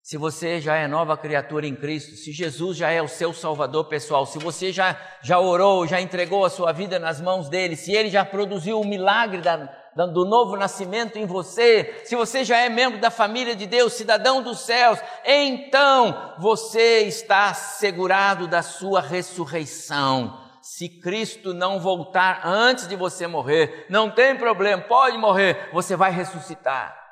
se 0.04 0.18
você 0.18 0.60
já 0.60 0.76
é 0.76 0.86
nova 0.86 1.16
criatura 1.16 1.66
em 1.66 1.74
Cristo, 1.74 2.14
se 2.14 2.30
Jesus 2.30 2.76
já 2.76 2.90
é 2.90 3.00
o 3.00 3.08
seu 3.08 3.32
Salvador 3.32 3.86
pessoal, 3.86 4.26
se 4.26 4.38
você 4.38 4.70
já, 4.70 5.00
já 5.22 5.40
orou, 5.40 5.86
já 5.86 5.98
entregou 5.98 6.44
a 6.44 6.50
sua 6.50 6.72
vida 6.72 6.98
nas 6.98 7.22
mãos 7.22 7.48
dele, 7.48 7.74
se 7.74 7.90
ele 7.90 8.10
já 8.10 8.22
produziu 8.22 8.78
o 8.78 8.86
milagre 8.86 9.40
da, 9.40 9.56
da, 9.96 10.04
do 10.04 10.26
novo 10.26 10.58
nascimento 10.58 11.16
em 11.16 11.24
você, 11.24 12.02
se 12.04 12.14
você 12.14 12.44
já 12.44 12.58
é 12.58 12.68
membro 12.68 13.00
da 13.00 13.10
família 13.10 13.56
de 13.56 13.64
Deus, 13.64 13.94
cidadão 13.94 14.42
dos 14.42 14.60
céus, 14.60 14.98
então 15.24 16.34
você 16.38 17.04
está 17.04 17.48
assegurado 17.48 18.46
da 18.46 18.60
sua 18.60 19.00
ressurreição. 19.00 20.38
Se 20.60 20.86
Cristo 20.86 21.54
não 21.54 21.80
voltar 21.80 22.42
antes 22.44 22.86
de 22.86 22.94
você 22.94 23.26
morrer, 23.26 23.86
não 23.88 24.10
tem 24.10 24.36
problema, 24.36 24.82
pode 24.82 25.16
morrer, 25.16 25.70
você 25.72 25.96
vai 25.96 26.12
ressuscitar. 26.12 27.03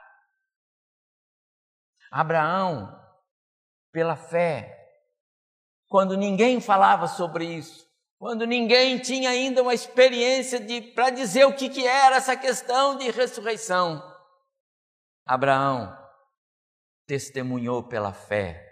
Abraão, 2.13 2.95
pela 3.91 4.15
fé, 4.15 4.79
quando 5.89 6.15
ninguém 6.15 6.61
falava 6.61 7.07
sobre 7.09 7.47
isso, 7.47 7.91
quando 8.19 8.47
ninguém 8.47 8.99
tinha 8.99 9.31
ainda 9.31 9.63
uma 9.63 9.73
experiência 9.73 10.61
de 10.61 10.83
para 10.83 11.09
dizer 11.09 11.47
o 11.47 11.57
que, 11.57 11.71
que 11.71 11.87
era 11.87 12.17
essa 12.17 12.37
questão 12.37 12.99
de 12.99 13.11
ressurreição, 13.11 14.03
Abraão 15.25 15.97
testemunhou 17.07 17.89
pela 17.89 18.13
fé. 18.13 18.63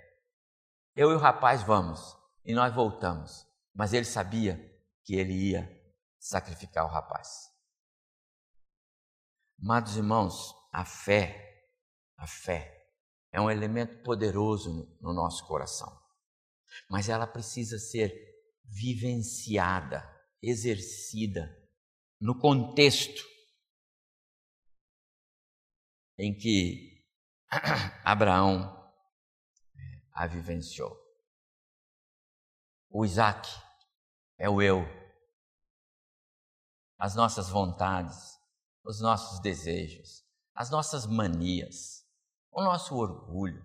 Eu 0.94 1.10
e 1.10 1.14
o 1.14 1.18
rapaz 1.18 1.62
vamos 1.62 2.14
e 2.44 2.52
nós 2.52 2.74
voltamos, 2.74 3.46
mas 3.74 3.94
ele 3.94 4.04
sabia 4.04 4.60
que 5.02 5.14
ele 5.14 5.32
ia 5.32 5.66
sacrificar 6.18 6.84
o 6.84 6.90
rapaz. 6.90 7.48
Amados 9.62 9.96
irmãos, 9.96 10.54
a 10.70 10.84
fé, 10.84 11.72
a 12.18 12.26
fé 12.26 12.79
é 13.32 13.40
um 13.40 13.50
elemento 13.50 14.02
poderoso 14.02 14.96
no 15.00 15.12
nosso 15.12 15.46
coração, 15.46 15.90
mas 16.88 17.08
ela 17.08 17.26
precisa 17.26 17.78
ser 17.78 18.12
vivenciada, 18.64 20.02
exercida 20.42 21.56
no 22.20 22.38
contexto 22.38 23.24
em 26.18 26.36
que 26.36 27.04
Abraão 28.04 28.78
a 30.12 30.26
vivenciou. 30.26 30.98
O 32.90 33.04
Isaac 33.04 33.48
é 34.36 34.48
o 34.50 34.60
eu, 34.60 34.84
as 36.98 37.14
nossas 37.14 37.48
vontades, 37.48 38.38
os 38.84 39.00
nossos 39.00 39.40
desejos, 39.40 40.24
as 40.54 40.68
nossas 40.68 41.06
manias 41.06 41.99
o 42.50 42.62
nosso 42.62 42.96
orgulho, 42.96 43.64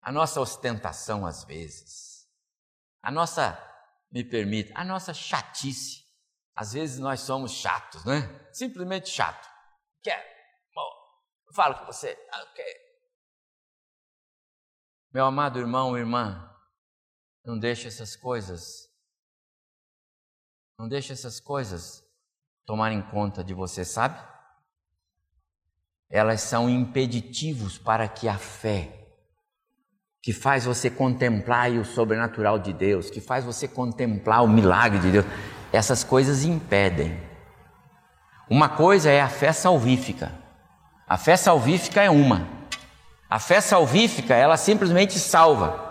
a 0.00 0.10
nossa 0.10 0.40
ostentação 0.40 1.26
às 1.26 1.44
vezes, 1.44 2.28
a 3.02 3.10
nossa, 3.10 3.58
me 4.10 4.24
permita, 4.24 4.72
a 4.74 4.84
nossa 4.84 5.14
chatice. 5.14 6.06
Às 6.54 6.72
vezes 6.72 6.98
nós 6.98 7.20
somos 7.20 7.52
chatos, 7.52 8.04
não 8.04 8.12
é? 8.14 8.52
Simplesmente 8.52 9.08
chato. 9.08 9.48
Quer? 10.02 10.20
Bom, 10.74 10.90
falo 11.54 11.78
com 11.78 11.86
você. 11.86 12.18
Ah, 12.32 12.42
ok. 12.42 12.64
Meu 15.12 15.24
amado 15.24 15.58
irmão, 15.58 15.96
irmã, 15.96 16.54
não 17.44 17.58
deixe 17.58 17.88
essas 17.88 18.16
coisas, 18.16 18.92
não 20.78 20.88
deixe 20.88 21.12
essas 21.12 21.40
coisas 21.40 22.04
tomarem 22.66 23.00
conta 23.10 23.42
de 23.42 23.54
você, 23.54 23.84
sabe? 23.84 24.18
Elas 26.10 26.40
são 26.40 26.68
impeditivos 26.68 27.76
para 27.78 28.08
que 28.08 28.28
a 28.28 28.38
fé, 28.38 28.88
que 30.22 30.32
faz 30.32 30.64
você 30.64 30.88
contemplar 30.88 31.70
o 31.72 31.84
sobrenatural 31.84 32.58
de 32.58 32.72
Deus, 32.72 33.10
que 33.10 33.20
faz 33.20 33.44
você 33.44 33.68
contemplar 33.68 34.42
o 34.42 34.48
milagre 34.48 34.98
de 34.98 35.10
Deus, 35.10 35.26
essas 35.72 36.02
coisas 36.02 36.44
impedem. 36.44 37.20
Uma 38.48 38.68
coisa 38.68 39.10
é 39.10 39.20
a 39.20 39.28
fé 39.28 39.52
salvífica. 39.52 40.32
A 41.06 41.18
fé 41.18 41.36
salvífica 41.36 42.02
é 42.02 42.10
uma. 42.10 42.48
A 43.28 43.38
fé 43.38 43.60
salvífica, 43.60 44.34
ela 44.34 44.56
simplesmente 44.56 45.18
salva. 45.18 45.86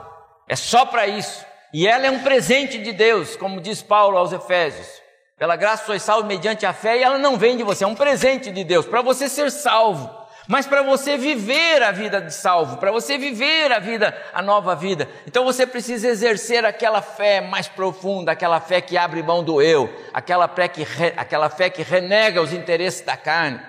É 0.47 0.55
só 0.55 0.85
para 0.85 1.05
isso. 1.05 1.45
E 1.71 1.85
ela 1.87 2.07
é 2.07 2.11
um 2.11 2.23
presente 2.23 2.81
de 2.81 2.91
Deus, 2.93 3.35
como 3.35 3.61
diz 3.61 3.81
Paulo 3.81 4.17
aos 4.17 4.31
Efésios. 4.31 4.87
Pela 5.37 5.55
graça 5.55 5.85
sois 5.85 6.01
salvos 6.01 6.27
mediante 6.27 6.65
a 6.65 6.73
fé 6.73 6.97
e 6.97 7.03
ela 7.03 7.19
não 7.19 7.37
vem 7.37 7.55
de 7.55 7.63
você, 7.63 7.83
é 7.83 7.87
um 7.87 7.95
presente 7.95 8.51
de 8.51 8.63
Deus 8.63 8.87
para 8.87 9.03
você 9.03 9.29
ser 9.29 9.51
salvo. 9.51 10.25
Mas 10.47 10.65
para 10.65 10.81
você 10.81 11.17
viver 11.17 11.83
a 11.83 11.91
vida 11.91 12.21
de 12.21 12.33
salvo, 12.33 12.77
para 12.77 12.89
você 12.89 13.17
viver 13.17 13.71
a 13.71 13.79
vida, 13.79 14.17
a 14.33 14.41
nova 14.41 14.75
vida, 14.75 15.07
então 15.27 15.43
você 15.43 15.67
precisa 15.67 16.07
exercer 16.07 16.65
aquela 16.65 17.01
fé 17.01 17.41
mais 17.41 17.67
profunda, 17.67 18.31
aquela 18.31 18.61
fé 18.61 18.79
que 18.79 18.97
abre 18.97 19.21
mão 19.21 19.43
do 19.43 19.61
eu, 19.61 19.93
aquela 20.13 20.47
fé 20.47 20.69
que, 20.69 20.83
re, 20.83 21.13
aquela 21.17 21.49
fé 21.49 21.69
que 21.69 21.83
renega 21.83 22.41
os 22.41 22.53
interesses 22.53 23.01
da 23.01 23.17
carne. 23.17 23.59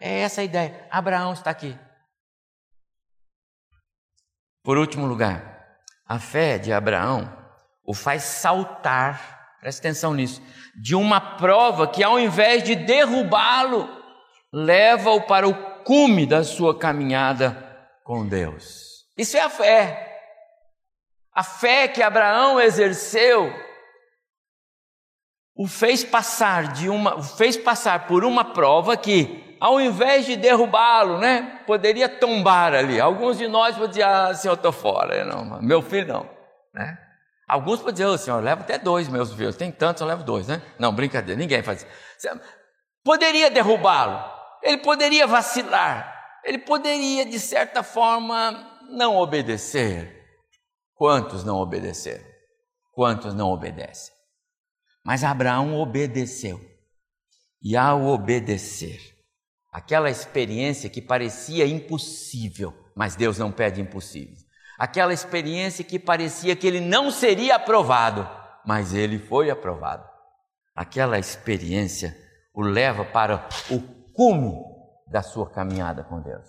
É 0.00 0.20
essa 0.20 0.40
a 0.40 0.44
ideia. 0.44 0.86
Abraão 0.90 1.32
está 1.32 1.50
aqui. 1.50 1.76
Por 4.62 4.78
último 4.78 5.06
lugar, 5.06 5.76
a 6.06 6.20
fé 6.20 6.56
de 6.56 6.72
Abraão 6.72 7.36
o 7.84 7.92
faz 7.92 8.22
saltar 8.22 9.37
Presta 9.60 9.80
atenção 9.80 10.14
nisso. 10.14 10.42
De 10.74 10.94
uma 10.94 11.20
prova 11.20 11.86
que, 11.86 12.02
ao 12.02 12.18
invés 12.18 12.62
de 12.62 12.74
derrubá-lo, 12.74 13.88
leva-o 14.52 15.22
para 15.22 15.48
o 15.48 15.54
cume 15.82 16.26
da 16.26 16.44
sua 16.44 16.78
caminhada 16.78 17.66
com 18.04 18.26
Deus. 18.26 19.04
Isso 19.16 19.36
é 19.36 19.40
a 19.40 19.50
fé. 19.50 20.04
A 21.32 21.42
fé 21.42 21.88
que 21.88 22.02
Abraão 22.02 22.60
exerceu 22.60 23.52
o 25.56 25.66
fez 25.66 26.04
passar 26.04 26.72
de 26.72 26.88
uma, 26.88 27.16
o 27.16 27.22
fez 27.22 27.56
passar 27.56 28.06
por 28.06 28.24
uma 28.24 28.44
prova 28.44 28.96
que, 28.96 29.56
ao 29.60 29.80
invés 29.80 30.24
de 30.24 30.36
derrubá-lo, 30.36 31.18
né, 31.18 31.62
poderia 31.66 32.08
tombar 32.08 32.72
ali. 32.72 33.00
Alguns 33.00 33.38
de 33.38 33.48
nós 33.48 33.76
vão 33.76 33.88
dizer, 33.88 34.04
ah, 34.04 34.32
senhor, 34.32 34.54
estou 34.54 34.70
fora. 34.70 35.24
Não, 35.24 35.60
meu 35.60 35.82
filho 35.82 36.06
não, 36.06 36.30
né? 36.72 36.96
Alguns 37.48 37.78
podem 37.78 37.94
dizer, 37.94 38.04
oh, 38.04 38.18
senhor, 38.18 38.36
eu 38.36 38.44
levo 38.44 38.60
até 38.60 38.78
dois 38.78 39.08
meus 39.08 39.32
filhos, 39.32 39.56
tem 39.56 39.72
tantos, 39.72 40.02
eu 40.02 40.06
levo 40.06 40.22
dois, 40.22 40.46
né? 40.46 40.60
Não, 40.78 40.94
brincadeira, 40.94 41.40
ninguém 41.40 41.62
faz 41.62 41.78
isso. 41.78 42.40
Poderia 43.02 43.50
derrubá-lo, 43.50 44.22
ele 44.62 44.76
poderia 44.78 45.26
vacilar, 45.26 46.40
ele 46.44 46.58
poderia, 46.58 47.24
de 47.24 47.40
certa 47.40 47.82
forma, 47.82 48.80
não 48.90 49.16
obedecer. 49.16 50.14
Quantos 50.94 51.42
não 51.42 51.56
obedeceram? 51.56 52.24
Quantos 52.92 53.32
não 53.32 53.48
obedecem? 53.48 54.12
Mas 55.02 55.24
Abraão 55.24 55.74
obedeceu. 55.74 56.60
E 57.62 57.76
ao 57.76 58.04
obedecer, 58.04 59.00
aquela 59.72 60.10
experiência 60.10 60.90
que 60.90 61.00
parecia 61.00 61.66
impossível, 61.66 62.74
mas 62.94 63.16
Deus 63.16 63.38
não 63.38 63.50
pede 63.50 63.80
impossíveis 63.80 64.47
aquela 64.78 65.12
experiência 65.12 65.84
que 65.84 65.98
parecia 65.98 66.54
que 66.54 66.66
ele 66.66 66.80
não 66.80 67.10
seria 67.10 67.56
aprovado, 67.56 68.28
mas 68.64 68.94
ele 68.94 69.18
foi 69.18 69.50
aprovado. 69.50 70.08
Aquela 70.74 71.18
experiência 71.18 72.16
o 72.54 72.62
leva 72.62 73.04
para 73.04 73.48
o 73.68 73.80
cume 74.12 74.56
da 75.06 75.22
sua 75.22 75.50
caminhada 75.50 76.04
com 76.04 76.20
Deus. 76.20 76.46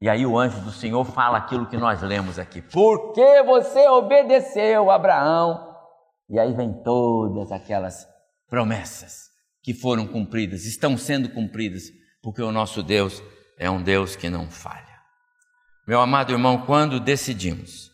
E 0.00 0.08
aí 0.08 0.24
o 0.24 0.38
anjo 0.38 0.60
do 0.60 0.70
Senhor 0.70 1.04
fala 1.04 1.38
aquilo 1.38 1.66
que 1.66 1.76
nós 1.76 2.02
lemos 2.02 2.38
aqui: 2.38 2.60
Porque 2.62 3.42
você 3.42 3.88
obedeceu, 3.88 4.90
Abraão? 4.90 5.72
E 6.28 6.38
aí 6.38 6.52
vem 6.52 6.72
todas 6.82 7.52
aquelas 7.52 8.06
promessas 8.48 9.30
que 9.62 9.72
foram 9.72 10.06
cumpridas, 10.06 10.64
estão 10.64 10.96
sendo 10.96 11.28
cumpridas, 11.28 11.84
porque 12.20 12.42
o 12.42 12.50
nosso 12.50 12.82
Deus 12.82 13.22
é 13.58 13.70
um 13.70 13.82
Deus 13.82 14.16
que 14.16 14.28
não 14.28 14.50
falha. 14.50 14.91
Meu 15.86 16.00
amado 16.00 16.32
irmão, 16.32 16.64
quando 16.64 17.00
decidimos 17.00 17.90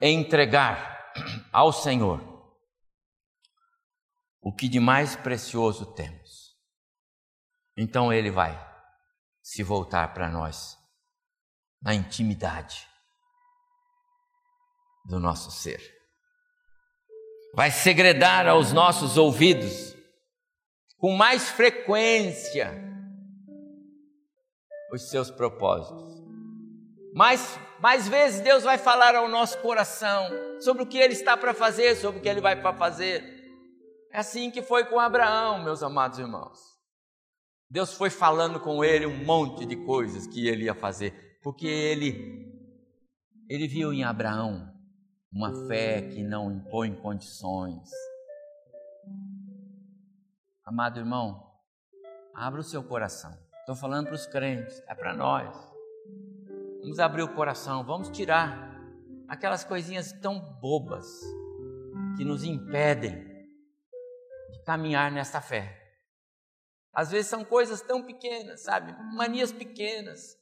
entregar 0.00 1.12
ao 1.50 1.72
Senhor 1.72 2.20
o 4.42 4.52
que 4.52 4.68
de 4.68 4.78
mais 4.78 5.16
precioso 5.16 5.94
temos, 5.94 6.54
então 7.76 8.12
Ele 8.12 8.30
vai 8.30 8.54
se 9.42 9.62
voltar 9.62 10.12
para 10.12 10.28
nós 10.28 10.76
na 11.80 11.94
intimidade 11.94 12.86
do 15.06 15.18
nosso 15.18 15.50
ser. 15.50 15.80
Vai 17.54 17.70
segredar 17.70 18.46
aos 18.46 18.72
nossos 18.72 19.16
ouvidos 19.16 19.94
com 20.98 21.16
mais 21.16 21.50
frequência 21.50 22.82
os 24.92 25.08
seus 25.08 25.30
propósitos 25.30 26.13
mais, 27.14 27.58
mais 27.80 28.08
vezes 28.08 28.40
Deus 28.40 28.64
vai 28.64 28.76
falar 28.76 29.14
ao 29.14 29.28
nosso 29.28 29.56
coração 29.58 30.28
sobre 30.60 30.82
o 30.82 30.86
que 30.86 30.98
Ele 30.98 31.12
está 31.12 31.36
para 31.36 31.54
fazer, 31.54 31.94
sobre 31.94 32.18
o 32.18 32.22
que 32.22 32.28
Ele 32.28 32.40
vai 32.40 32.60
para 32.60 32.74
fazer. 32.74 33.22
É 34.12 34.18
assim 34.18 34.50
que 34.50 34.62
foi 34.62 34.84
com 34.84 34.98
Abraão, 34.98 35.62
meus 35.62 35.82
amados 35.82 36.18
irmãos. 36.18 36.58
Deus 37.70 37.94
foi 37.94 38.10
falando 38.10 38.60
com 38.60 38.84
ele 38.84 39.06
um 39.06 39.24
monte 39.24 39.64
de 39.64 39.74
coisas 39.74 40.26
que 40.26 40.46
ele 40.46 40.64
ia 40.64 40.74
fazer, 40.74 41.38
porque 41.42 41.66
ele 41.66 42.52
Ele 43.48 43.66
viu 43.66 43.92
em 43.92 44.04
Abraão 44.04 44.72
uma 45.32 45.52
fé 45.66 46.02
que 46.02 46.22
não 46.22 46.52
impõe 46.52 46.94
condições. 46.94 47.88
Amado 50.64 50.98
irmão, 50.98 51.44
abra 52.34 52.60
o 52.60 52.64
seu 52.64 52.82
coração. 52.82 53.36
Estou 53.60 53.74
falando 53.74 54.06
para 54.06 54.14
os 54.14 54.26
crentes, 54.26 54.80
é 54.88 54.94
para 54.94 55.14
nós. 55.14 55.73
Vamos 56.84 57.00
abrir 57.00 57.22
o 57.22 57.34
coração, 57.34 57.82
vamos 57.82 58.10
tirar 58.10 58.78
aquelas 59.26 59.64
coisinhas 59.64 60.12
tão 60.12 60.38
bobas 60.60 61.06
que 62.14 62.26
nos 62.26 62.44
impedem 62.44 63.24
de 64.52 64.62
caminhar 64.66 65.10
nesta 65.10 65.40
fé. 65.40 65.80
Às 66.92 67.10
vezes 67.10 67.26
são 67.26 67.42
coisas 67.42 67.80
tão 67.80 68.02
pequenas, 68.02 68.64
sabe? 68.64 68.92
Manias 69.16 69.50
pequenas. 69.50 70.36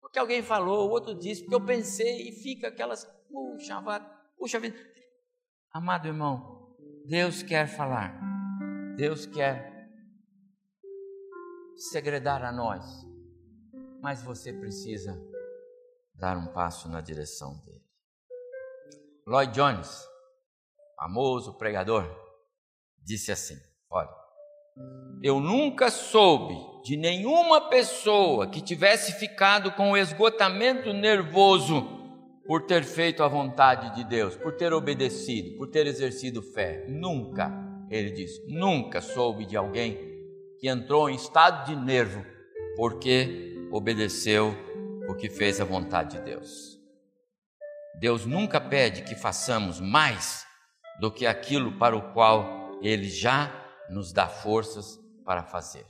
Porque 0.00 0.18
alguém 0.18 0.42
falou, 0.42 0.88
o 0.88 0.90
outro 0.90 1.14
disse, 1.14 1.42
porque 1.42 1.56
eu 1.56 1.64
pensei 1.64 2.26
e 2.26 2.32
fica 2.32 2.68
aquelas, 2.68 3.04
puxa, 3.28 3.78
puxa 4.38 4.58
vida. 4.58 4.78
Amado 5.70 6.08
irmão, 6.08 6.74
Deus 7.04 7.42
quer 7.42 7.66
falar. 7.66 8.18
Deus 8.96 9.26
quer 9.26 9.90
segredar 11.76 12.42
a 12.42 12.50
nós, 12.50 13.06
mas 14.00 14.22
você 14.22 14.54
precisa 14.54 15.31
dar 16.22 16.38
um 16.38 16.46
passo 16.46 16.88
na 16.88 17.00
direção 17.00 17.60
dele. 17.64 17.82
Lloyd 19.26 19.52
Jones, 19.52 20.08
famoso 20.96 21.58
pregador, 21.58 22.08
disse 23.04 23.32
assim: 23.32 23.56
Olha, 23.90 24.08
eu 25.20 25.40
nunca 25.40 25.90
soube 25.90 26.54
de 26.84 26.96
nenhuma 26.96 27.68
pessoa 27.68 28.46
que 28.46 28.60
tivesse 28.60 29.18
ficado 29.18 29.72
com 29.72 29.96
esgotamento 29.96 30.92
nervoso 30.92 32.00
por 32.46 32.66
ter 32.66 32.84
feito 32.84 33.24
a 33.24 33.28
vontade 33.28 33.92
de 33.96 34.04
Deus, 34.04 34.36
por 34.36 34.52
ter 34.52 34.72
obedecido, 34.72 35.58
por 35.58 35.70
ter 35.70 35.88
exercido 35.88 36.40
fé. 36.40 36.86
Nunca, 36.88 37.50
ele 37.90 38.12
diz, 38.12 38.30
nunca 38.46 39.00
soube 39.00 39.44
de 39.44 39.56
alguém 39.56 39.98
que 40.60 40.68
entrou 40.68 41.10
em 41.10 41.16
estado 41.16 41.66
de 41.66 41.74
nervo 41.74 42.24
porque 42.76 43.68
obedeceu 43.72 44.54
porque 45.06 45.28
fez 45.28 45.60
a 45.60 45.64
vontade 45.64 46.16
de 46.16 46.24
Deus. 46.24 46.80
Deus 47.98 48.24
nunca 48.24 48.60
pede 48.60 49.02
que 49.02 49.14
façamos 49.14 49.80
mais 49.80 50.46
do 51.00 51.10
que 51.10 51.26
aquilo 51.26 51.78
para 51.78 51.96
o 51.96 52.12
qual 52.12 52.78
Ele 52.80 53.08
já 53.08 53.50
nos 53.90 54.12
dá 54.12 54.28
forças 54.28 54.98
para 55.24 55.42
fazer. 55.42 55.86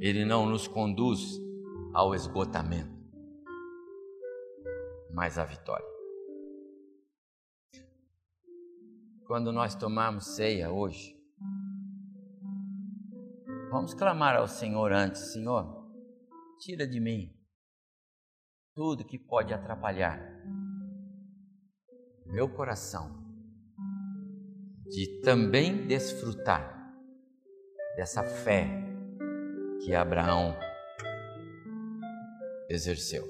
Ele 0.00 0.24
não 0.24 0.46
nos 0.46 0.66
conduz 0.66 1.40
ao 1.92 2.14
esgotamento, 2.14 2.94
mas 5.12 5.38
à 5.38 5.44
vitória. 5.44 5.86
Quando 9.26 9.52
nós 9.52 9.74
tomamos 9.74 10.36
ceia 10.36 10.70
hoje, 10.70 11.16
Vamos 13.70 13.92
clamar 13.92 14.36
ao 14.36 14.46
Senhor 14.46 14.92
antes, 14.92 15.32
Senhor, 15.32 15.75
tira 16.58 16.86
de 16.86 17.00
mim 17.00 17.32
tudo 18.74 19.04
que 19.04 19.18
pode 19.18 19.54
atrapalhar 19.54 20.20
meu 22.26 22.48
coração 22.48 23.24
de 24.88 25.20
também 25.22 25.86
desfrutar 25.86 26.76
dessa 27.96 28.22
fé 28.22 28.68
que 29.82 29.94
Abraão 29.94 30.56
exerceu. 32.68 33.24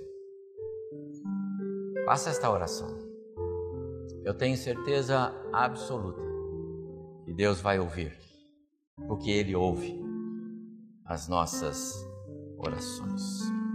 Faça 2.04 2.30
esta 2.30 2.50
oração. 2.50 2.98
Eu 4.24 4.34
tenho 4.34 4.56
certeza 4.56 5.32
absoluta 5.52 6.22
que 7.24 7.32
Deus 7.32 7.60
vai 7.60 7.78
ouvir, 7.78 8.16
porque 9.06 9.30
Ele 9.30 9.54
ouve 9.54 9.94
as 11.04 11.28
nossas 11.28 11.94
orações. 12.58 13.65